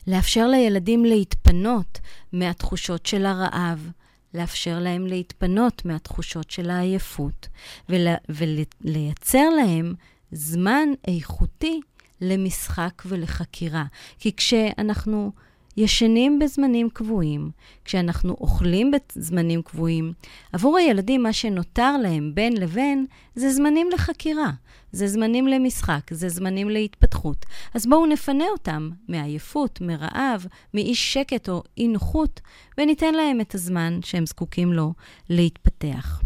לאפשר 0.07 0.47
לילדים 0.47 1.05
להתפנות 1.05 2.01
מהתחושות 2.33 3.07
של 3.07 3.27
הרעב, 3.27 3.91
לאפשר 4.35 4.79
להם 4.79 5.07
להתפנות 5.07 5.85
מהתחושות 5.85 6.51
של 6.51 6.71
העייפות, 6.71 7.49
ולייצר 7.89 9.51
להם 9.51 9.95
זמן 10.33 10.89
איכותי 11.09 11.81
למשחק 12.21 13.03
ולחקירה. 13.07 13.85
כי 14.19 14.33
כשאנחנו 14.37 15.33
ישנים 15.79 16.39
בזמנים 16.39 16.91
קבועים, 16.91 17.51
כשאנחנו 17.85 18.37
אוכלים 18.41 18.91
בזמנים 18.91 19.63
קבועים, 19.63 20.13
עבור 20.53 20.77
הילדים 20.77 21.23
מה 21.23 21.33
שנותר 21.33 21.97
להם 21.97 22.35
בין 22.35 22.57
לבין 22.57 23.07
זה 23.35 23.53
זמנים 23.53 23.89
לחקירה, 23.95 24.51
זה 24.93 25.07
זמנים 25.07 25.47
למשחק, 25.47 26.01
זה 26.11 26.29
זמנים 26.29 26.71
להתפתחות. 26.71 27.47
אז 27.75 27.87
בואו 27.87 28.07
נפנה 28.07 28.45
אותם 28.45 28.91
מעייפות, 29.09 29.81
מרעב, 29.81 30.47
מאי 30.75 30.95
שקט 30.95 31.49
או 31.49 31.63
אי 31.79 31.89
נוחות, 31.89 32.41
וניתן 32.79 33.15
להם 33.15 33.41
את 33.41 33.55
הזמן 33.55 34.01
שהם 34.05 34.27
זקוקים 34.27 34.73
לו 34.73 34.93
להתפתח. 35.31 36.21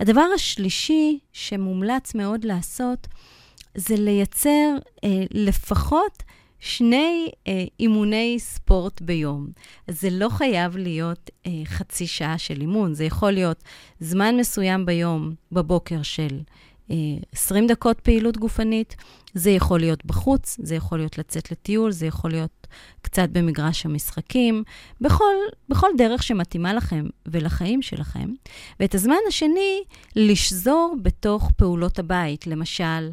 הדבר 0.00 0.26
השלישי 0.34 1.18
שמומלץ 1.32 2.14
מאוד 2.14 2.44
לעשות, 2.44 3.06
זה 3.74 3.94
לייצר 3.96 4.76
אה, 5.04 5.24
לפחות 5.30 6.22
שני 6.60 7.28
אה, 7.48 7.64
אימוני 7.80 8.36
ספורט 8.38 9.00
ביום. 9.00 9.46
אז 9.88 10.00
זה 10.00 10.10
לא 10.10 10.28
חייב 10.28 10.76
להיות 10.76 11.30
אה, 11.46 11.50
חצי 11.64 12.06
שעה 12.06 12.38
של 12.38 12.60
אימון, 12.60 12.94
זה 12.94 13.04
יכול 13.04 13.30
להיות 13.30 13.64
זמן 14.00 14.36
מסוים 14.36 14.86
ביום, 14.86 15.34
בבוקר 15.52 16.02
של 16.02 16.40
20 17.32 17.64
אה, 17.64 17.68
דקות 17.68 18.00
פעילות 18.00 18.36
גופנית, 18.36 18.96
זה 19.34 19.50
יכול 19.50 19.80
להיות 19.80 20.04
בחוץ, 20.04 20.56
זה 20.62 20.74
יכול 20.74 20.98
להיות 20.98 21.18
לצאת 21.18 21.50
לטיול, 21.50 21.92
זה 21.92 22.06
יכול 22.06 22.30
להיות 22.30 22.66
קצת 23.02 23.28
במגרש 23.28 23.86
המשחקים, 23.86 24.62
בכל, 25.00 25.34
בכל 25.68 25.88
דרך 25.98 26.22
שמתאימה 26.22 26.74
לכם 26.74 27.06
ולחיים 27.26 27.82
שלכם. 27.82 28.30
ואת 28.80 28.94
הזמן 28.94 29.16
השני, 29.28 29.82
לשזור 30.16 30.96
בתוך 31.02 31.50
פעולות 31.56 31.98
הבית. 31.98 32.46
למשל, 32.46 33.10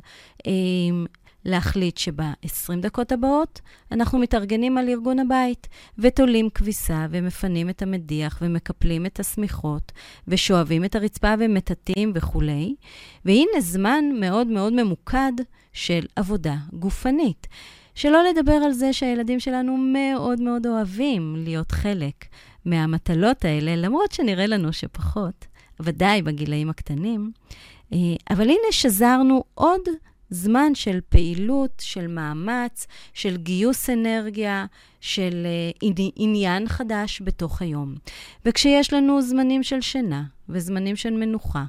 להחליט 1.47 1.97
שב-20 1.97 2.75
דקות 2.81 3.11
הבאות 3.11 3.61
אנחנו 3.91 4.19
מתארגנים 4.19 4.77
על 4.77 4.89
ארגון 4.89 5.19
הבית, 5.19 5.67
ותולים 5.97 6.49
כביסה, 6.49 7.05
ומפנים 7.09 7.69
את 7.69 7.81
המדיח, 7.81 8.39
ומקפלים 8.41 9.05
את 9.05 9.19
השמיכות, 9.19 9.91
ושואבים 10.27 10.85
את 10.85 10.95
הרצפה 10.95 11.33
ומטאטאים 11.39 12.11
וכולי. 12.15 12.75
והנה 13.25 13.59
זמן 13.59 14.05
מאוד 14.19 14.47
מאוד 14.47 14.73
ממוקד 14.73 15.31
של 15.73 16.05
עבודה 16.15 16.55
גופנית. 16.73 17.47
שלא 17.95 18.23
לדבר 18.23 18.53
על 18.53 18.71
זה 18.71 18.93
שהילדים 18.93 19.39
שלנו 19.39 19.77
מאוד 19.77 20.41
מאוד 20.41 20.67
אוהבים 20.67 21.35
להיות 21.37 21.71
חלק 21.71 22.25
מהמטלות 22.65 23.45
האלה, 23.45 23.75
למרות 23.75 24.11
שנראה 24.11 24.47
לנו 24.47 24.73
שפחות, 24.73 25.45
ודאי 25.79 26.21
בגילאים 26.21 26.69
הקטנים. 26.69 27.31
אה, 27.93 27.97
אבל 28.29 28.43
הנה 28.43 28.71
שזרנו 28.71 29.43
עוד 29.53 29.81
זמן 30.29 30.75
של 30.75 30.99
פעילות, 31.09 31.71
של 31.85 32.07
מאמץ, 32.07 32.87
של 33.13 33.37
גיוס 33.37 33.89
אנרגיה, 33.89 34.65
של 35.01 35.47
uh, 35.83 36.11
עניין 36.15 36.67
חדש 36.67 37.21
בתוך 37.25 37.61
היום. 37.61 37.95
וכשיש 38.45 38.93
לנו 38.93 39.21
זמנים 39.21 39.63
של 39.63 39.81
שינה, 39.81 40.23
וזמנים 40.49 40.95
של 40.95 41.13
מנוחה, 41.13 41.65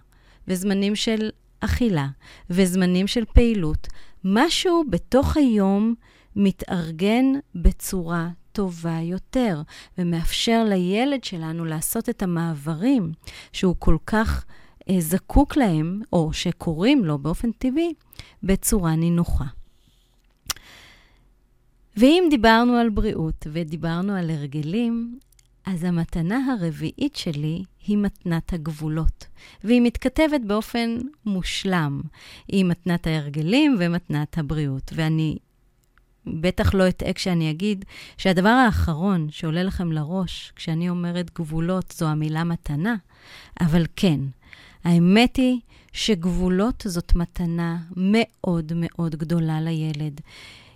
וזמנים 0.48 0.96
של 0.96 1.30
אכילה, 1.60 2.06
וזמנים 2.50 3.06
של 3.06 3.24
פעילות, 3.24 3.86
משהו 4.24 4.84
בתוך 4.90 5.36
היום 5.36 5.94
מתארגן 6.36 7.24
בצורה 7.54 8.28
טובה 8.52 8.98
יותר, 9.02 9.62
ומאפשר 9.98 10.64
לילד 10.68 11.24
שלנו 11.24 11.64
לעשות 11.64 12.08
את 12.08 12.22
המעברים 12.22 13.12
שהוא 13.52 13.74
כל 13.78 13.96
כך 14.06 14.44
אה, 14.90 14.96
זקוק 15.00 15.56
להם, 15.56 16.00
או 16.12 16.32
שקוראים 16.32 17.04
לו 17.04 17.18
באופן 17.18 17.50
טבעי, 17.52 17.94
בצורה 18.42 18.96
נינוחה. 18.96 19.44
ואם 21.96 22.24
דיברנו 22.30 22.76
על 22.76 22.88
בריאות 22.88 23.46
ודיברנו 23.52 24.12
על 24.12 24.30
הרגלים, 24.30 25.18
אז 25.66 25.84
המתנה 25.84 26.38
הרביעית 26.52 27.16
שלי 27.16 27.64
היא 27.86 27.98
מתנת 27.98 28.52
הגבולות, 28.52 29.26
והיא 29.64 29.82
מתכתבת 29.82 30.40
באופן 30.46 30.98
מושלם 31.26 32.00
עם 32.48 32.68
מתנת 32.68 33.06
ההרגלים 33.06 33.76
ומתנת 33.78 34.38
הבריאות. 34.38 34.92
ואני 34.94 35.38
בטח 36.26 36.74
לא 36.74 36.88
אטעה 36.88 37.12
כשאני 37.12 37.50
אגיד 37.50 37.84
שהדבר 38.16 38.48
האחרון 38.48 39.28
שעולה 39.30 39.62
לכם 39.62 39.92
לראש 39.92 40.52
כשאני 40.56 40.88
אומרת 40.88 41.30
גבולות 41.34 41.94
זו 41.96 42.06
המילה 42.06 42.44
מתנה, 42.44 42.94
אבל 43.60 43.86
כן, 43.96 44.20
האמת 44.84 45.36
היא 45.36 45.60
שגבולות 45.98 46.84
זאת 46.86 47.14
מתנה 47.14 47.78
מאוד 47.96 48.72
מאוד 48.76 49.16
גדולה 49.16 49.60
לילד. 49.60 50.20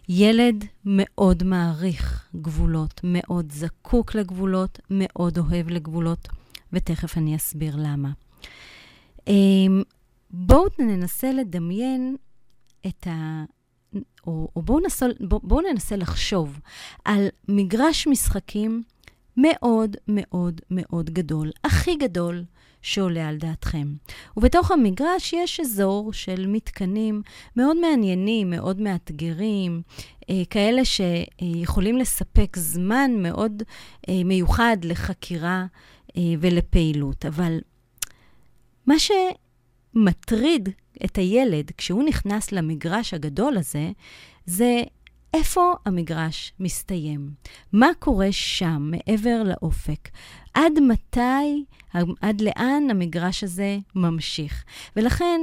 ילד 0.09 0.65
מאוד 0.85 1.43
מעריך 1.43 2.29
גבולות, 2.37 3.01
מאוד 3.05 3.53
זקוק 3.53 4.15
לגבולות, 4.15 4.79
מאוד 4.91 5.39
אוהב 5.39 5.69
לגבולות, 5.69 6.29
ותכף 6.73 7.19
אני 7.19 7.37
אסביר 7.37 7.77
למה. 7.79 8.11
אמ, 9.27 9.83
בואו 10.31 10.65
ננסה 10.79 11.33
לדמיין 11.33 12.17
את 12.87 13.07
ה... 13.07 13.45
או, 14.27 14.49
או 14.57 14.63
בואו 14.63 14.81
ננסה, 14.81 15.07
בוא, 15.21 15.41
בוא 15.43 15.63
ננסה 15.71 15.97
לחשוב 15.97 16.61
על 17.05 17.29
מגרש 17.49 18.07
משחקים 18.07 18.83
מאוד 19.37 19.97
מאוד 20.09 20.61
מאוד 20.71 21.11
גדול, 21.11 21.51
הכי 21.65 21.97
גדול 21.97 22.45
שעולה 22.83 23.29
על 23.29 23.37
דעתכם. 23.37 23.95
ובתוך 24.37 24.71
המגרש 24.71 25.33
יש 25.33 25.61
אזור 25.61 26.13
של 26.13 26.47
מתקנים 26.47 27.23
מאוד 27.57 27.77
מעניינים, 27.77 28.51
מאוד 28.51 28.81
מאתגרים, 28.81 29.83
אה, 30.31 30.43
כאלה 30.51 30.83
שיכולים 30.85 31.97
לספק 31.97 32.57
זמן 32.57 33.11
מאוד 33.17 33.63
אה, 34.09 34.25
מיוחד 34.25 34.77
לחקירה 34.85 35.67
אה, 36.17 36.23
ולפעילות. 36.41 37.27
אבל 37.27 37.59
מה 38.87 38.95
שמטריד 38.99 40.69
את 41.05 41.19
הילד 41.19 41.71
כשהוא 41.77 42.05
נכנס 42.05 42.53
למגרש 42.53 43.15
הגדול 43.15 43.57
הזה, 43.57 43.91
זה 44.47 44.83
איפה 45.35 45.75
המגרש 45.87 46.53
מסתיים? 46.61 47.31
מה 47.73 47.89
קורה 47.99 48.29
שם, 48.31 48.91
מעבר 48.91 49.43
לאופק? 49.43 50.09
עד 50.55 50.73
מתי, 50.89 51.65
עד 52.21 52.41
לאן 52.41 52.83
המגרש 52.91 53.45
הזה 53.45 53.79
ממשיך? 53.95 54.65
ולכן, 54.97 55.41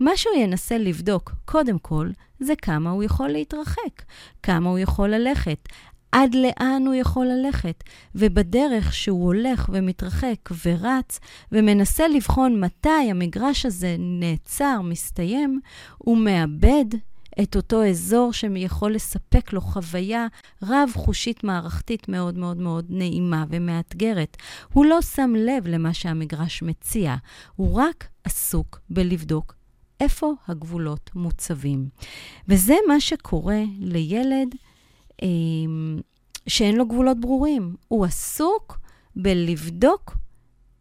מה 0.00 0.16
שהוא 0.16 0.36
ינסה 0.36 0.78
לבדוק, 0.78 1.32
קודם 1.44 1.78
כל, 1.78 2.10
זה 2.40 2.56
כמה 2.62 2.90
הוא 2.90 3.02
יכול 3.04 3.28
להתרחק, 3.28 4.02
כמה 4.42 4.70
הוא 4.70 4.78
יכול 4.78 5.08
ללכת, 5.08 5.68
עד 6.12 6.34
לאן 6.34 6.82
הוא 6.86 6.94
יכול 6.94 7.26
ללכת. 7.26 7.84
ובדרך 8.14 8.94
שהוא 8.94 9.24
הולך 9.24 9.70
ומתרחק 9.72 10.50
ורץ 10.64 11.20
ומנסה 11.52 12.08
לבחון 12.08 12.60
מתי 12.60 13.10
המגרש 13.10 13.66
הזה 13.66 13.96
נעצר, 13.98 14.80
מסתיים, 14.84 15.60
הוא 15.98 16.18
מאבד 16.18 16.84
את 17.42 17.56
אותו 17.56 17.84
אזור 17.84 18.32
שיכול 18.32 18.94
לספק 18.94 19.52
לו 19.52 19.60
חוויה 19.60 20.26
רב-חושית 20.62 21.44
מערכתית 21.44 22.08
מאוד 22.08 22.38
מאוד 22.38 22.56
מאוד 22.56 22.86
נעימה 22.88 23.44
ומאתגרת. 23.48 24.36
הוא 24.72 24.86
לא 24.86 25.02
שם 25.02 25.32
לב 25.36 25.66
למה 25.66 25.94
שהמגרש 25.94 26.62
מציע, 26.62 27.14
הוא 27.56 27.74
רק 27.74 28.08
עסוק 28.24 28.80
בלבדוק 28.90 29.54
איפה 30.00 30.32
הגבולות 30.48 31.10
מוצבים. 31.14 31.88
וזה 32.48 32.74
מה 32.88 33.00
שקורה 33.00 33.62
לילד 33.78 34.54
אה, 35.22 35.28
שאין 36.46 36.76
לו 36.76 36.86
גבולות 36.86 37.20
ברורים. 37.20 37.76
הוא 37.88 38.04
עסוק 38.04 38.78
בלבדוק 39.16 40.16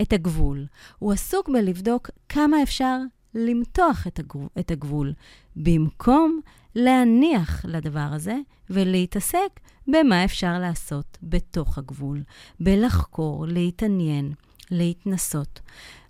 את 0.02 0.14
הגבול. 0.14 0.66
הוא 1.00 1.14
עסוק 1.14 1.50
בלבדוק 1.50 2.10
כמה 2.30 2.64
אפשר 2.64 2.98
למתוח 3.36 4.08
את, 4.08 4.20
הגבול, 4.20 4.48
את 4.60 4.72
הגבול, 4.72 5.14
במקום 5.56 6.40
להניח 6.76 7.66
לדבר 7.66 8.10
הזה 8.12 8.36
ולהתעסק 8.70 9.60
במה 9.88 10.26
אפשר 10.26 10.60
לעשות 10.60 11.18
בתוך 11.24 11.78
הגבול, 11.78 12.24
בלחקור, 12.60 13.46
להתעניין, 13.48 14.34
להתנסות. 14.72 15.60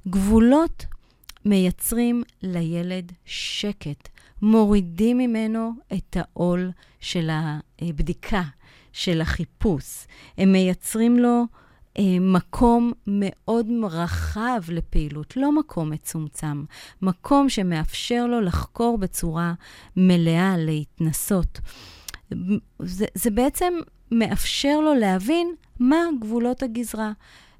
גבולות 0.07 0.85
מייצרים 1.45 2.23
לילד 2.41 3.11
שקט, 3.25 4.09
מורידים 4.41 5.17
ממנו 5.17 5.71
את 5.93 6.17
העול 6.19 6.71
של 6.99 7.29
הבדיקה, 7.81 8.43
של 8.93 9.21
החיפוש. 9.21 10.05
הם 10.37 10.51
מייצרים 10.51 11.19
לו 11.19 11.43
מקום 12.21 12.91
מאוד 13.07 13.67
רחב 13.83 14.61
לפעילות, 14.69 15.37
לא 15.37 15.51
מקום 15.51 15.89
מצומצם, 15.89 16.63
מקום 17.01 17.49
שמאפשר 17.49 18.27
לו 18.27 18.41
לחקור 18.41 18.97
בצורה 18.97 19.53
מלאה, 19.97 20.55
להתנסות. 20.57 21.59
זה, 22.79 23.05
זה 23.15 23.31
בעצם 23.31 23.73
מאפשר 24.11 24.79
לו 24.79 24.93
להבין 24.93 25.55
מה 25.79 25.97
גבולות 26.21 26.63
הגזרה. 26.63 27.11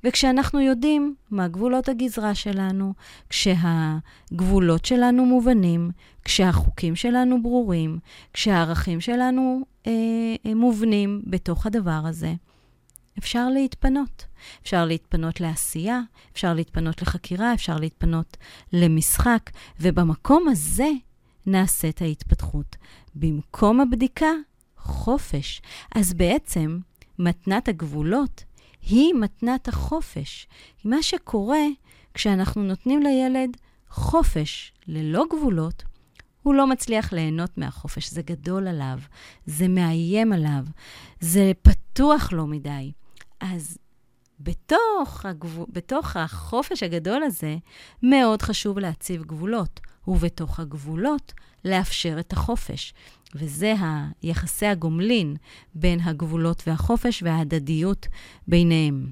וכשאנחנו 0.04 0.62
יודעים 0.62 1.16
מה 1.32 1.48
גבולות 1.48 1.90
הגזרה 1.90 2.36
שלנו, 2.36 2.94
כשהגבולות 3.30 4.86
שלנו 4.86 5.26
מובנים, 5.26 5.92
כשהחוקים 6.24 6.96
שלנו 6.96 7.44
ברורים, 7.44 8.00
כשהערכים 8.34 9.02
שלנו 9.02 9.62
אה, 9.88 9.92
אה 10.46 10.56
מובנים 10.56 11.22
בתוך 11.26 11.66
הדבר 11.66 12.02
הזה, 12.06 12.34
אפשר 13.20 13.50
להתפנות. 13.50 14.26
אפשר 14.62 14.86
להתפנות 14.86 15.40
לעשייה, 15.40 16.02
אפשר 16.34 16.54
להתפנות 16.54 17.02
לחקירה, 17.02 17.54
אפשר 17.54 17.78
להתפנות 17.78 18.38
למשחק, 18.74 19.50
ובמקום 19.80 20.48
הזה 20.48 20.90
נעשית 21.46 22.02
ההתפתחות. 22.02 22.76
במקום 23.16 23.80
הבדיקה, 23.80 24.32
חופש. 24.78 25.62
אז 25.96 26.14
בעצם, 26.14 26.80
מתנת 27.20 27.68
הגבולות 27.68 28.44
היא 28.82 29.14
מתנת 29.14 29.68
החופש. 29.68 30.48
מה 30.86 31.04
שקורה 31.04 31.66
כשאנחנו 32.14 32.64
נותנים 32.64 33.04
לילד 33.04 33.58
חופש 33.90 34.74
ללא 34.88 35.26
גבולות, 35.30 35.84
הוא 36.44 36.54
לא 36.56 36.68
מצליח 36.68 37.14
ליהנות 37.14 37.58
מהחופש, 37.58 38.10
זה 38.10 38.22
גדול 38.22 38.68
עליו, 38.68 39.00
זה 39.46 39.68
מאיים 39.68 40.34
עליו, 40.34 40.64
זה 41.20 41.52
פתוח 41.62 42.32
לו 42.32 42.48
מדי. 42.48 42.92
אז 43.44 43.78
בתוך, 44.40 45.26
הגב... 45.26 45.64
בתוך 45.70 46.18
החופש 46.18 46.84
הגדול 46.84 47.24
הזה, 47.24 47.58
מאוד 48.04 48.42
חשוב 48.42 48.80
להציב 48.80 49.24
גבולות, 49.24 49.80
ובתוך 50.08 50.60
הגבולות, 50.60 51.34
לאפשר 51.66 52.20
את 52.20 52.34
החופש. 52.34 52.94
וזה 53.36 53.74
היחסי 54.22 54.66
הגומלין 54.66 55.36
בין 55.76 56.00
הגבולות 56.00 56.64
והחופש 56.68 57.24
וההדדיות 57.24 58.08
ביניהם. 58.48 59.12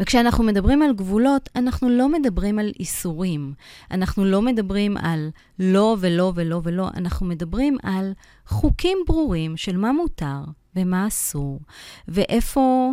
וכשאנחנו 0.00 0.44
מדברים 0.44 0.82
על 0.82 0.94
גבולות, 0.94 1.48
אנחנו 1.56 1.88
לא 1.88 2.08
מדברים 2.08 2.58
על 2.58 2.72
איסורים. 2.80 3.54
אנחנו 3.90 4.24
לא 4.24 4.42
מדברים 4.42 4.96
על 4.96 5.30
לא 5.58 5.96
ולא 6.00 6.32
ולא 6.34 6.60
ולא, 6.64 6.88
אנחנו 6.96 7.26
מדברים 7.26 7.76
על 7.82 8.12
חוקים 8.46 8.98
ברורים 9.06 9.56
של 9.56 9.76
מה 9.76 9.92
מותר 9.92 10.44
ומה 10.76 11.06
אסור, 11.06 11.60
ואיפה 12.08 12.90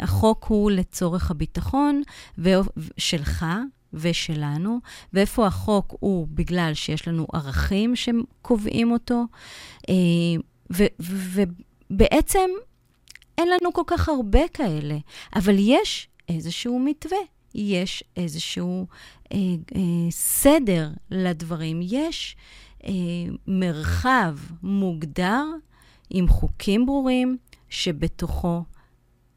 החוק 0.00 0.44
הוא 0.44 0.70
לצורך 0.70 1.30
הביטחון 1.30 2.02
שלך 2.96 3.46
ושלנו, 3.92 4.78
ואיפה 5.12 5.46
החוק 5.46 5.94
הוא 6.00 6.26
בגלל 6.30 6.74
שיש 6.74 7.08
לנו 7.08 7.26
ערכים 7.32 7.96
שקובעים 7.96 8.92
אותו, 8.92 9.24
אה, 9.88 9.94
ובעצם 11.90 12.50
אין 13.38 13.48
לנו 13.48 13.72
כל 13.72 13.82
כך 13.86 14.08
הרבה 14.08 14.48
כאלה, 14.54 14.96
אבל 15.36 15.54
יש 15.58 16.08
איזשהו 16.28 16.78
מתווה. 16.78 17.18
יש 17.54 18.04
איזשהו 18.16 18.86
אה, 19.32 19.38
אה, 19.76 20.10
סדר 20.10 20.90
לדברים. 21.10 21.80
יש 21.82 22.36
אה, 22.84 22.92
מרחב 23.46 24.36
מוגדר 24.62 25.44
עם 26.10 26.28
חוקים 26.28 26.86
ברורים 26.86 27.36
שבתוכו 27.68 28.62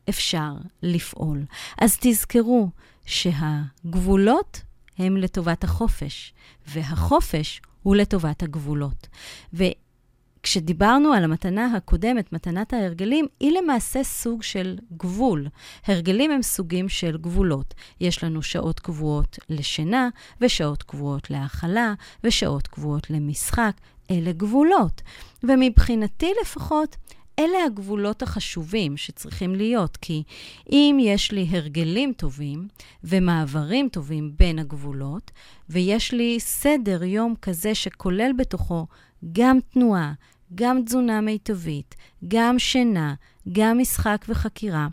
אפשר 0.10 0.54
לפעול. 0.84 1.46
אז 1.78 1.98
תזכרו 2.00 2.70
שהגבולות 3.06 4.62
הם 4.98 5.18
לטובת 5.18 5.64
החופש, 5.64 6.34
והחופש 6.68 7.62
הוא 7.84 7.96
לטובת 7.96 8.44
הגבולות. 8.44 9.08
וכשדיברנו 9.54 11.14
על 11.14 11.24
המתנה 11.24 11.66
הקודמת, 11.78 12.34
מתנת 12.34 12.74
ההרגלים, 12.74 13.26
היא 13.40 13.58
למעשה 13.58 14.04
סוג 14.04 14.44
של 14.44 14.78
גבול. 14.98 15.48
הרגלים 15.88 16.32
הם 16.32 16.42
סוגים 16.42 16.90
של 16.90 17.18
גבולות. 17.18 17.74
יש 18.00 18.24
לנו 18.24 18.42
שעות 18.42 18.80
קבועות 18.80 19.40
לשינה, 19.50 20.10
ושעות 20.42 20.84
קבועות 20.84 21.30
להאכלה, 21.30 21.94
ושעות 22.24 22.68
קבועות 22.68 23.10
למשחק. 23.10 23.72
אלה 24.12 24.32
גבולות. 24.32 25.02
ומבחינתי 25.44 26.32
לפחות, 26.42 26.96
אלה 27.40 27.58
הגבולות 27.66 28.22
החשובים 28.22 28.98
שצריכים 28.98 29.56
להיות, 29.56 29.98
כי 29.98 30.24
אם 30.72 30.98
יש 31.02 31.32
לי 31.32 31.48
הרגלים 31.50 32.14
טובים 32.14 32.68
ומעברים 33.04 33.90
טובים 33.90 34.34
בין 34.40 34.60
הגבולות, 34.60 35.32
ויש 35.70 36.14
לי 36.14 36.40
סדר 36.40 37.04
יום 37.04 37.36
כזה 37.42 37.76
שכולל 37.76 38.32
בתוכו 38.38 38.88
גם 39.32 39.58
תנועה, 39.74 40.14
גם 40.56 40.84
תזונה 40.86 41.22
מיטבית, 41.22 41.96
גם 42.28 42.60
שינה, 42.60 43.14
גם 43.52 43.78
משחק 43.80 44.26
וחקירה, 44.30 44.88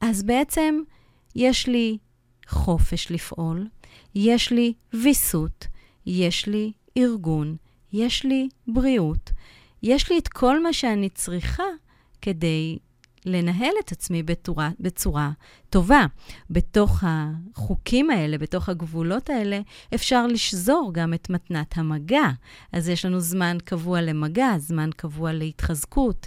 אז 0.00 0.22
בעצם 0.22 0.80
יש 1.34 1.66
לי 1.66 1.98
חופש 2.48 3.10
לפעול, 3.10 3.68
יש 4.14 4.50
לי 4.52 4.72
ויסות, 4.94 5.66
יש 6.06 6.46
לי 6.46 6.72
ארגון, 6.98 7.56
יש 7.92 8.24
לי 8.24 8.48
בריאות, 8.66 9.30
יש 9.82 10.10
לי 10.10 10.18
את 10.18 10.28
כל 10.28 10.62
מה 10.62 10.72
שאני 10.72 11.08
צריכה 11.08 11.64
כדי 12.22 12.78
לנהל 13.26 13.72
את 13.84 13.92
עצמי 13.92 14.22
בצורה, 14.22 14.70
בצורה 14.80 15.30
טובה. 15.70 16.06
בתוך 16.50 17.04
החוקים 17.06 18.10
האלה, 18.10 18.38
בתוך 18.38 18.68
הגבולות 18.68 19.30
האלה, 19.30 19.60
אפשר 19.94 20.26
לשזור 20.26 20.90
גם 20.94 21.14
את 21.14 21.30
מתנת 21.30 21.78
המגע. 21.78 22.30
אז 22.72 22.88
יש 22.88 23.04
לנו 23.04 23.20
זמן 23.20 23.56
קבוע 23.64 24.00
למגע, 24.00 24.58
זמן 24.58 24.90
קבוע 24.96 25.32
להתחזקות. 25.32 26.26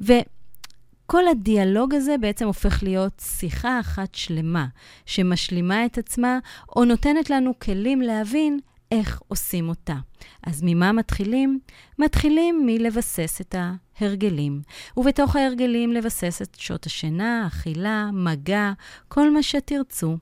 וכל 0.00 1.28
הדיאלוג 1.28 1.94
הזה 1.94 2.18
בעצם 2.20 2.46
הופך 2.46 2.82
להיות 2.82 3.12
שיחה 3.20 3.80
אחת 3.80 4.14
שלמה, 4.14 4.66
שמשלימה 5.06 5.86
את 5.86 5.98
עצמה, 5.98 6.38
או 6.76 6.84
נותנת 6.84 7.30
לנו 7.30 7.58
כלים 7.58 8.00
להבין 8.00 8.58
איך 8.92 9.20
עושים 9.28 9.68
אותה. 9.68 9.96
אז 10.42 10.60
ממה 10.64 10.92
מתחילים? 10.92 11.60
מתחילים 11.98 12.66
מלבסס 12.66 13.40
את 13.40 13.54
ההרגלים. 13.58 14.62
ובתוך 14.96 15.36
ההרגלים 15.36 15.92
לבסס 15.92 16.42
את 16.42 16.54
שעות 16.58 16.86
השינה, 16.86 17.46
אכילה, 17.46 18.10
מגע, 18.12 18.72
כל 19.08 19.30
מה 19.30 19.42
שתרצו. 19.42 20.16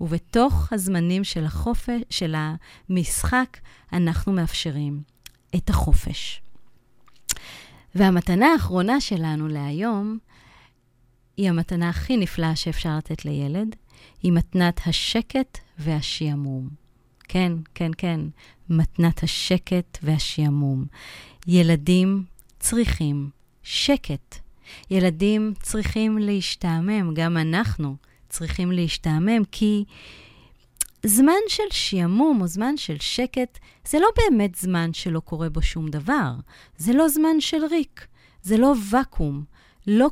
ובתוך 0.00 0.72
הזמנים 0.72 1.24
של 1.24 1.44
החופש, 1.44 2.00
של 2.10 2.34
המשחק, 2.36 3.58
אנחנו 3.92 4.32
מאפשרים 4.32 5.02
את 5.56 5.70
החופש. 5.70 6.42
והמתנה 7.94 8.46
האחרונה 8.52 9.00
שלנו 9.00 9.48
להיום 9.48 10.18
היא 11.36 11.48
המתנה 11.48 11.88
הכי 11.88 12.16
נפלאה 12.16 12.56
שאפשר 12.56 12.96
לתת 12.96 13.24
לילד, 13.24 13.76
היא 14.22 14.32
מתנת 14.32 14.80
השקט 14.86 15.58
והשעמום. 15.78 16.83
כן, 17.28 17.52
כן, 17.74 17.90
כן, 17.98 18.20
מתנת 18.70 19.22
השקט 19.22 19.98
והשעמום. 20.02 20.84
ילדים 21.46 22.24
צריכים 22.58 23.30
שקט. 23.62 24.38
ילדים 24.90 25.54
צריכים 25.62 26.18
להשתעמם, 26.18 27.14
גם 27.14 27.36
אנחנו 27.36 27.96
צריכים 28.28 28.72
להשתעמם, 28.72 29.44
כי 29.52 29.84
זמן 31.06 31.32
של 31.48 31.62
שעמום 31.70 32.40
או 32.40 32.46
זמן 32.46 32.76
של 32.76 32.96
שקט 33.00 33.58
זה 33.88 33.98
לא 33.98 34.08
באמת 34.16 34.54
זמן 34.54 34.92
שלא 34.92 35.20
קורה 35.20 35.48
בו 35.48 35.62
שום 35.62 35.88
דבר. 35.88 36.30
זה 36.76 36.92
לא 36.92 37.08
זמן 37.08 37.40
של 37.40 37.64
ריק, 37.70 38.06
זה 38.42 38.56
לא 38.56 38.74
ואקום. 38.90 39.44
לא, 39.86 40.10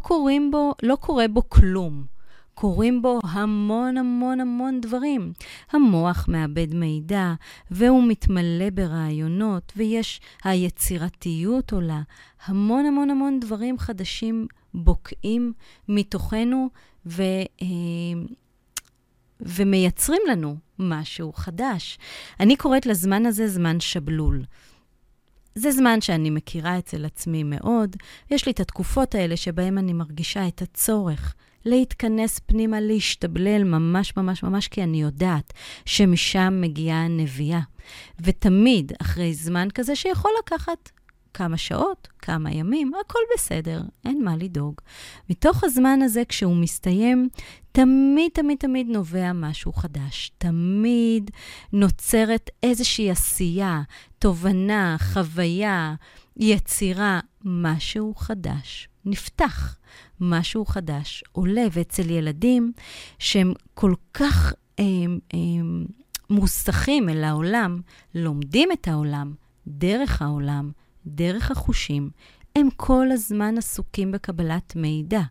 בו, 0.50 0.74
לא 0.82 0.96
קורה 0.96 1.28
בו 1.28 1.48
כלום. 1.48 2.04
קורים 2.54 3.02
בו 3.02 3.20
המון 3.24 3.96
המון 3.96 4.40
המון 4.40 4.80
דברים. 4.80 5.32
המוח 5.70 6.26
מאבד 6.28 6.74
מידע, 6.74 7.32
והוא 7.70 8.04
מתמלא 8.08 8.70
ברעיונות, 8.70 9.72
ויש, 9.76 10.20
היצירתיות 10.44 11.72
עולה. 11.72 12.02
המון 12.46 12.86
המון 12.86 13.10
המון 13.10 13.40
דברים 13.40 13.78
חדשים 13.78 14.46
בוקעים 14.74 15.52
מתוכנו, 15.88 16.68
ו... 17.06 17.22
אה, 17.62 17.66
ומייצרים 19.40 20.22
לנו 20.30 20.56
משהו 20.78 21.32
חדש. 21.32 21.98
אני 22.40 22.56
קוראת 22.56 22.86
לזמן 22.86 23.26
הזה 23.26 23.48
זמן 23.48 23.80
שבלול. 23.80 24.44
זה 25.54 25.70
זמן 25.70 26.00
שאני 26.00 26.30
מכירה 26.30 26.78
אצל 26.78 27.04
עצמי 27.04 27.42
מאוד. 27.42 27.96
יש 28.30 28.46
לי 28.46 28.52
את 28.52 28.60
התקופות 28.60 29.14
האלה 29.14 29.36
שבהן 29.36 29.78
אני 29.78 29.92
מרגישה 29.92 30.48
את 30.48 30.62
הצורך 30.62 31.34
להתכנס 31.64 32.38
פנימה, 32.38 32.80
להשתבלל 32.80 33.64
ממש 33.64 34.16
ממש 34.16 34.42
ממש, 34.42 34.68
כי 34.68 34.82
אני 34.82 35.02
יודעת 35.02 35.52
שמשם 35.84 36.58
מגיעה 36.60 37.04
הנביאה. 37.04 37.60
ותמיד 38.20 38.92
אחרי 39.02 39.34
זמן 39.34 39.68
כזה 39.74 39.96
שיכול 39.96 40.30
לקחת 40.44 40.90
כמה 41.34 41.56
שעות, 41.56 42.08
כמה 42.18 42.52
ימים, 42.52 42.92
הכל 43.00 43.18
בסדר, 43.36 43.82
אין 44.04 44.24
מה 44.24 44.36
לדאוג. 44.36 44.74
מתוך 45.30 45.64
הזמן 45.64 46.02
הזה, 46.02 46.22
כשהוא 46.28 46.56
מסתיים, 46.56 47.28
תמיד, 47.72 48.30
תמיד, 48.34 48.58
תמיד 48.58 48.86
נובע 48.88 49.32
משהו 49.32 49.72
חדש. 49.72 50.32
תמיד 50.38 51.30
נוצרת 51.72 52.50
איזושהי 52.62 53.10
עשייה, 53.10 53.82
תובנה, 54.18 54.96
חוויה, 55.12 55.94
יצירה, 56.36 57.20
משהו 57.44 58.14
חדש. 58.14 58.88
נפתח. 59.04 59.78
משהו 60.20 60.64
חדש 60.64 61.24
עולה, 61.32 61.64
ואצל 61.72 62.10
ילדים 62.10 62.72
שהם 63.18 63.52
כל 63.74 63.94
כך 64.14 64.52
הם, 64.78 65.18
הם, 65.32 65.86
מוסכים 66.30 67.08
אל 67.08 67.24
העולם, 67.24 67.80
לומדים 68.14 68.68
את 68.72 68.88
העולם 68.88 69.34
דרך 69.66 70.22
העולם, 70.22 70.70
דרך 71.06 71.50
החושים, 71.50 72.10
הם 72.56 72.68
כל 72.76 73.10
הזמן 73.12 73.58
עסוקים 73.58 74.12
בקבלת 74.12 74.76
מידע. 74.76 75.22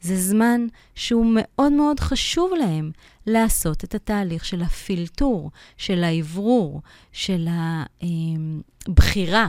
זה 0.00 0.16
זמן 0.16 0.66
שהוא 0.94 1.26
מאוד 1.34 1.72
מאוד 1.72 2.00
חשוב 2.00 2.52
להם 2.58 2.90
לעשות 3.26 3.84
את 3.84 3.94
התהליך 3.94 4.44
של 4.44 4.62
הפילטור, 4.62 5.50
של 5.76 6.04
האוורור, 6.04 6.82
של 7.12 7.48
הבחירה 8.88 9.48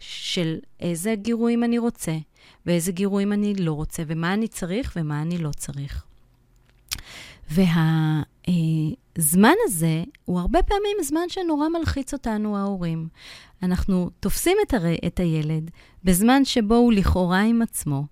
של 0.00 0.58
איזה 0.80 1.14
גירויים 1.14 1.64
אני 1.64 1.78
רוצה, 1.78 2.16
ואיזה 2.66 2.92
גירויים 2.92 3.32
אני 3.32 3.54
לא 3.54 3.72
רוצה, 3.72 4.02
ומה 4.06 4.34
אני 4.34 4.48
צריך 4.48 4.92
ומה 4.96 5.22
אני 5.22 5.38
לא 5.38 5.50
צריך. 5.50 6.04
והזמן 7.50 7.64
הזה 9.64 10.04
הוא 10.24 10.40
הרבה 10.40 10.62
פעמים 10.62 10.96
זמן 11.02 11.28
שנורא 11.28 11.68
מלחיץ 11.68 12.12
אותנו, 12.12 12.56
ההורים. 12.56 13.08
אנחנו 13.62 14.10
תופסים 14.20 14.56
את, 14.66 14.74
הר... 14.74 14.82
את 15.06 15.20
הילד 15.20 15.70
בזמן 16.04 16.44
שבו 16.44 16.74
הוא 16.74 16.92
לכאורה 16.92 17.40
עם 17.40 17.62
עצמו, 17.62 18.04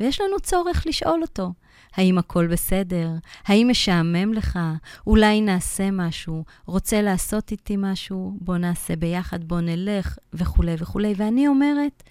ויש 0.00 0.20
לנו 0.20 0.40
צורך 0.40 0.86
לשאול 0.86 1.22
אותו, 1.22 1.52
האם 1.96 2.18
הכל 2.18 2.46
בסדר? 2.46 3.10
האם 3.44 3.68
משעמם 3.70 4.32
לך? 4.32 4.58
אולי 5.06 5.40
נעשה 5.40 5.90
משהו? 5.90 6.44
רוצה 6.66 7.02
לעשות 7.02 7.50
איתי 7.50 7.74
משהו? 7.78 8.36
בוא 8.40 8.56
נעשה 8.56 8.96
ביחד, 8.96 9.44
בוא 9.44 9.60
נלך, 9.60 10.18
וכולי 10.32 10.74
וכולי. 10.78 11.14
ואני 11.16 11.48
אומרת, 11.48 12.02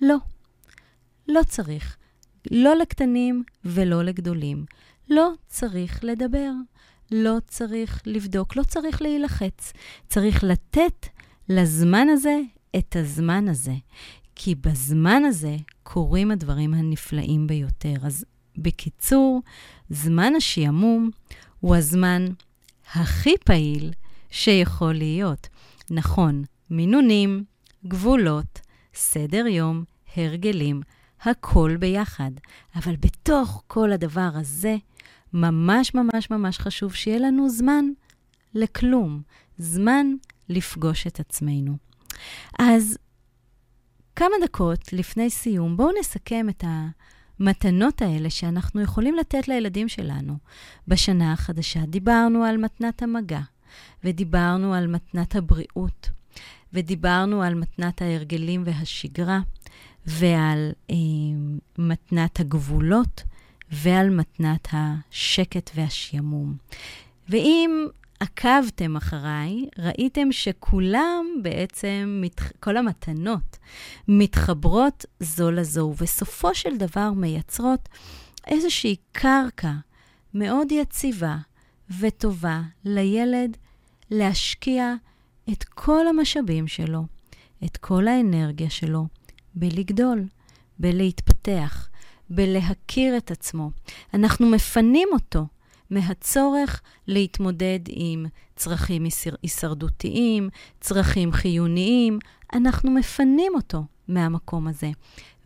לא. 0.00 0.16
לא 1.28 1.40
צריך. 1.46 1.96
לא 2.50 2.76
לקטנים 2.76 3.42
ולא 3.64 4.02
לגדולים. 4.02 4.64
לא 5.10 5.30
צריך 5.46 6.04
לדבר. 6.04 6.50
לא 7.10 7.36
צריך 7.46 8.02
לבדוק, 8.06 8.56
לא 8.56 8.62
צריך 8.62 9.02
להילחץ. 9.02 9.72
צריך 10.08 10.44
לתת 10.44 11.06
לזמן 11.48 12.08
הזה 12.08 12.38
את 12.76 12.96
הזמן 12.96 13.48
הזה. 13.48 13.74
כי 14.34 14.54
בזמן 14.54 15.24
הזה 15.24 15.56
קורים 15.82 16.30
הדברים 16.30 16.74
הנפלאים 16.74 17.46
ביותר. 17.46 17.94
אז 18.02 18.24
בקיצור, 18.56 19.42
זמן 19.90 20.32
השעמום 20.36 21.10
הוא 21.60 21.76
הזמן 21.76 22.24
הכי 22.94 23.34
פעיל 23.44 23.92
שיכול 24.30 24.94
להיות. 24.94 25.48
נכון, 25.90 26.44
מינונים, 26.70 27.44
גבולות, 27.86 28.60
סדר 28.94 29.46
יום, 29.46 29.84
הרגלים, 30.16 30.80
הכל 31.22 31.76
ביחד. 31.78 32.30
אבל 32.76 32.96
בתוך 32.96 33.62
כל 33.66 33.92
הדבר 33.92 34.30
הזה, 34.34 34.76
ממש 35.32 35.94
ממש 35.94 36.30
ממש 36.30 36.58
חשוב 36.58 36.94
שיהיה 36.94 37.18
לנו 37.18 37.48
זמן 37.48 37.84
לכלום, 38.54 39.22
זמן 39.58 40.06
לפגוש 40.48 41.06
את 41.06 41.20
עצמנו. 41.20 41.76
אז 42.58 42.98
כמה 44.16 44.34
דקות 44.44 44.92
לפני 44.92 45.30
סיום, 45.30 45.76
בואו 45.76 45.90
נסכם 46.00 46.48
את 46.48 46.64
המתנות 47.40 48.02
האלה 48.02 48.30
שאנחנו 48.30 48.80
יכולים 48.80 49.14
לתת 49.14 49.48
לילדים 49.48 49.88
שלנו 49.88 50.34
בשנה 50.88 51.32
החדשה. 51.32 51.80
דיברנו 51.86 52.44
על 52.44 52.56
מתנת 52.56 53.02
המגע, 53.02 53.40
ודיברנו 54.04 54.74
על 54.74 54.86
מתנת 54.86 55.36
הבריאות, 55.36 56.10
ודיברנו 56.72 57.42
על 57.42 57.54
מתנת 57.54 58.02
ההרגלים 58.02 58.62
והשגרה, 58.66 59.40
ועל 60.06 60.72
אה, 60.90 60.96
מתנת 61.78 62.40
הגבולות, 62.40 63.22
ועל 63.72 64.10
מתנת 64.10 64.68
השקט 64.72 65.70
והשעמום. 65.74 66.56
ואם 67.28 67.86
עקבתם 68.20 68.96
אחריי, 68.96 69.66
ראיתם 69.78 70.32
שכולם 70.32 71.26
בעצם, 71.42 72.22
כל 72.60 72.76
המתנות 72.76 73.58
מתחברות 74.08 75.04
זו 75.20 75.50
לזו, 75.50 75.80
ובסופו 75.80 76.54
של 76.54 76.76
דבר 76.76 77.10
מייצרות 77.12 77.88
איזושהי 78.46 78.96
קרקע 79.12 79.72
מאוד 80.34 80.72
יציבה 80.72 81.36
וטובה 82.00 82.62
לילד 82.84 83.56
להשקיע 84.10 84.94
את 85.52 85.64
כל 85.64 86.08
המשאבים 86.08 86.68
שלו, 86.68 87.04
את 87.64 87.76
כל 87.76 88.08
האנרגיה 88.08 88.70
שלו, 88.70 89.06
בלגדול, 89.54 90.24
בלהתפתח, 90.78 91.88
בלהכיר 92.30 93.16
את 93.16 93.30
עצמו. 93.30 93.70
אנחנו 94.14 94.50
מפנים 94.50 95.08
אותו 95.12 95.46
מהצורך 95.90 96.80
להתמודד 97.06 97.80
עם 97.88 98.26
צרכים 98.56 99.06
הישרדותיים, 99.42 100.48
צרכים 100.80 101.32
חיוניים, 101.32 102.18
אנחנו 102.52 102.90
מפנים 102.90 103.52
אותו 103.54 103.84
מהמקום 104.08 104.68
הזה. 104.68 104.90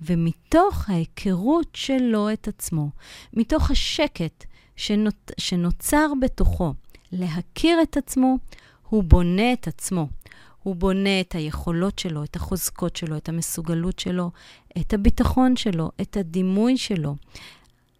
ומתוך 0.00 0.90
ההיכרות 0.90 1.68
שלו 1.74 2.32
את 2.32 2.48
עצמו, 2.48 2.90
מתוך 3.32 3.70
השקט 3.70 4.44
שנות, 4.76 5.30
שנוצר 5.38 6.12
בתוכו, 6.20 6.74
להכיר 7.12 7.82
את 7.82 7.96
עצמו, 7.96 8.38
הוא 8.88 9.04
בונה 9.04 9.52
את 9.52 9.68
עצמו. 9.68 10.08
הוא 10.62 10.76
בונה 10.76 11.20
את 11.20 11.34
היכולות 11.34 11.98
שלו, 11.98 12.24
את 12.24 12.36
החוזקות 12.36 12.96
שלו, 12.96 13.16
את 13.16 13.28
המסוגלות 13.28 13.98
שלו, 13.98 14.30
את 14.78 14.94
הביטחון 14.94 15.56
שלו, 15.56 15.90
את 16.00 16.16
הדימוי 16.16 16.76
שלו. 16.76 17.16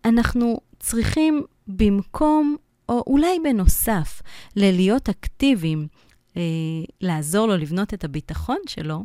אנחנו 0.05 0.61
צריכים 0.79 1.43
במקום, 1.67 2.57
או 2.89 3.05
אולי 3.07 3.39
בנוסף, 3.45 4.23
ללהיות 4.57 5.09
אקטיביים, 5.09 5.89
אה, 6.37 6.43
לעזור 7.01 7.47
לו 7.47 7.57
לבנות 7.57 7.95
את 7.95 8.05
הביטחון 8.05 8.59
שלו, 8.67 9.05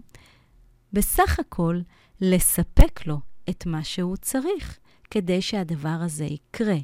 בסך 0.93 1.39
הכל 1.39 1.79
לספק 2.21 3.07
לו 3.07 3.19
את 3.49 3.65
מה 3.65 3.83
שהוא 3.83 4.17
צריך 4.17 4.79
כדי 5.11 5.41
שהדבר 5.41 5.97
הזה 6.01 6.25
יקרה. 6.25 6.77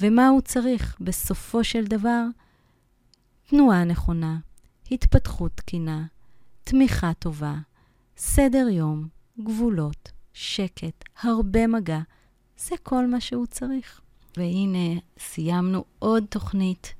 ומה 0.00 0.28
הוא 0.28 0.40
צריך? 0.40 0.96
בסופו 1.00 1.64
של 1.64 1.84
דבר, 1.84 2.24
תנועה 3.48 3.84
נכונה, 3.84 4.38
התפתחות 4.90 5.52
תקינה, 5.54 6.06
תמיכה 6.64 7.12
טובה, 7.14 7.54
סדר 8.16 8.68
יום, 8.70 9.08
גבולות, 9.40 10.12
שקט, 10.32 11.04
הרבה 11.22 11.66
מגע. 11.66 12.00
זה 12.56 12.74
כל 12.82 13.06
מה 13.06 13.20
שהוא 13.20 13.46
צריך. 13.46 14.01
והנה, 14.36 15.00
סיימנו 15.18 15.84
עוד 15.98 16.24
תוכנית, 16.28 16.94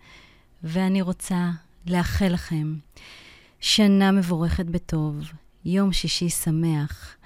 ואני 0.64 1.02
רוצה 1.02 1.50
לאחל 1.86 2.28
לכם 2.28 2.74
שנה 3.60 4.12
מבורכת 4.12 4.66
בטוב, 4.66 5.32
יום 5.64 5.92
שישי 5.92 6.28
שמח, 6.28 7.16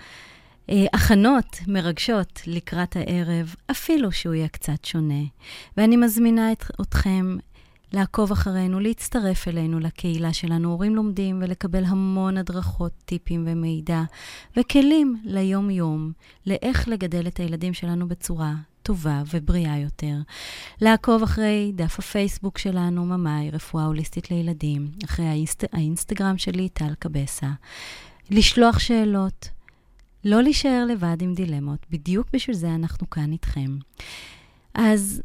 אה, 0.70 0.86
הכנות 0.92 1.56
מרגשות 1.66 2.40
לקראת 2.46 2.96
הערב, 2.96 3.54
אפילו 3.70 4.12
שהוא 4.12 4.34
יהיה 4.34 4.48
קצת 4.48 4.84
שונה. 4.84 5.24
ואני 5.76 5.96
מזמינה 5.96 6.52
את, 6.52 6.64
אתכם 6.80 7.36
לעקוב 7.92 8.32
אחרינו, 8.32 8.80
להצטרף 8.80 9.48
אלינו 9.48 9.80
לקהילה 9.80 10.32
שלנו, 10.32 10.70
הורים 10.70 10.96
לומדים, 10.96 11.38
ולקבל 11.42 11.84
המון 11.84 12.36
הדרכות, 12.36 12.92
טיפים 13.04 13.44
ומידע, 13.46 14.02
וכלים 14.56 15.16
ליום-יום, 15.24 16.12
לאיך 16.46 16.88
לגדל 16.88 17.26
את 17.26 17.40
הילדים 17.40 17.74
שלנו 17.74 18.08
בצורה 18.08 18.54
טובה 18.86 19.22
ובריאה 19.32 19.78
יותר. 19.78 20.16
לעקוב 20.80 21.22
אחרי 21.22 21.72
דף 21.74 21.98
הפייסבוק 21.98 22.58
שלנו, 22.58 23.04
ממאי, 23.04 23.50
רפואה 23.50 23.84
הוליסטית 23.84 24.30
לילדים, 24.30 24.90
אחרי 25.04 25.26
האינסט... 25.26 25.64
האינסטגרם 25.72 26.38
שלי, 26.38 26.68
טל 26.68 26.94
קבסה. 26.98 27.50
לשלוח 28.30 28.78
שאלות, 28.78 29.48
לא 30.24 30.42
להישאר 30.42 30.84
לבד 30.88 31.16
עם 31.22 31.34
דילמות, 31.34 31.86
בדיוק 31.90 32.26
בשביל 32.32 32.56
זה 32.56 32.74
אנחנו 32.74 33.10
כאן 33.10 33.32
איתכם. 33.32 33.78
אז 34.74 35.22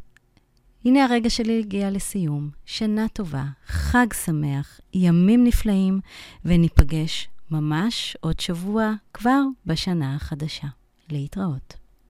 הנה 0.86 1.04
הרגע 1.04 1.30
שלי 1.30 1.60
הגיע 1.60 1.92
לסיום. 1.92 2.50
שנה 2.66 3.08
טובה, 3.14 3.46
חג 3.66 4.08
שמח, 4.26 4.80
ימים 4.94 5.44
נפלאים, 5.44 6.00
וניפגש 6.46 7.30
ממש 7.52 8.18
עוד 8.20 8.40
שבוע 8.40 8.94
כבר 9.14 9.42
בשנה 9.66 10.16
החדשה. 10.16 10.68
להתראות. 11.10 11.81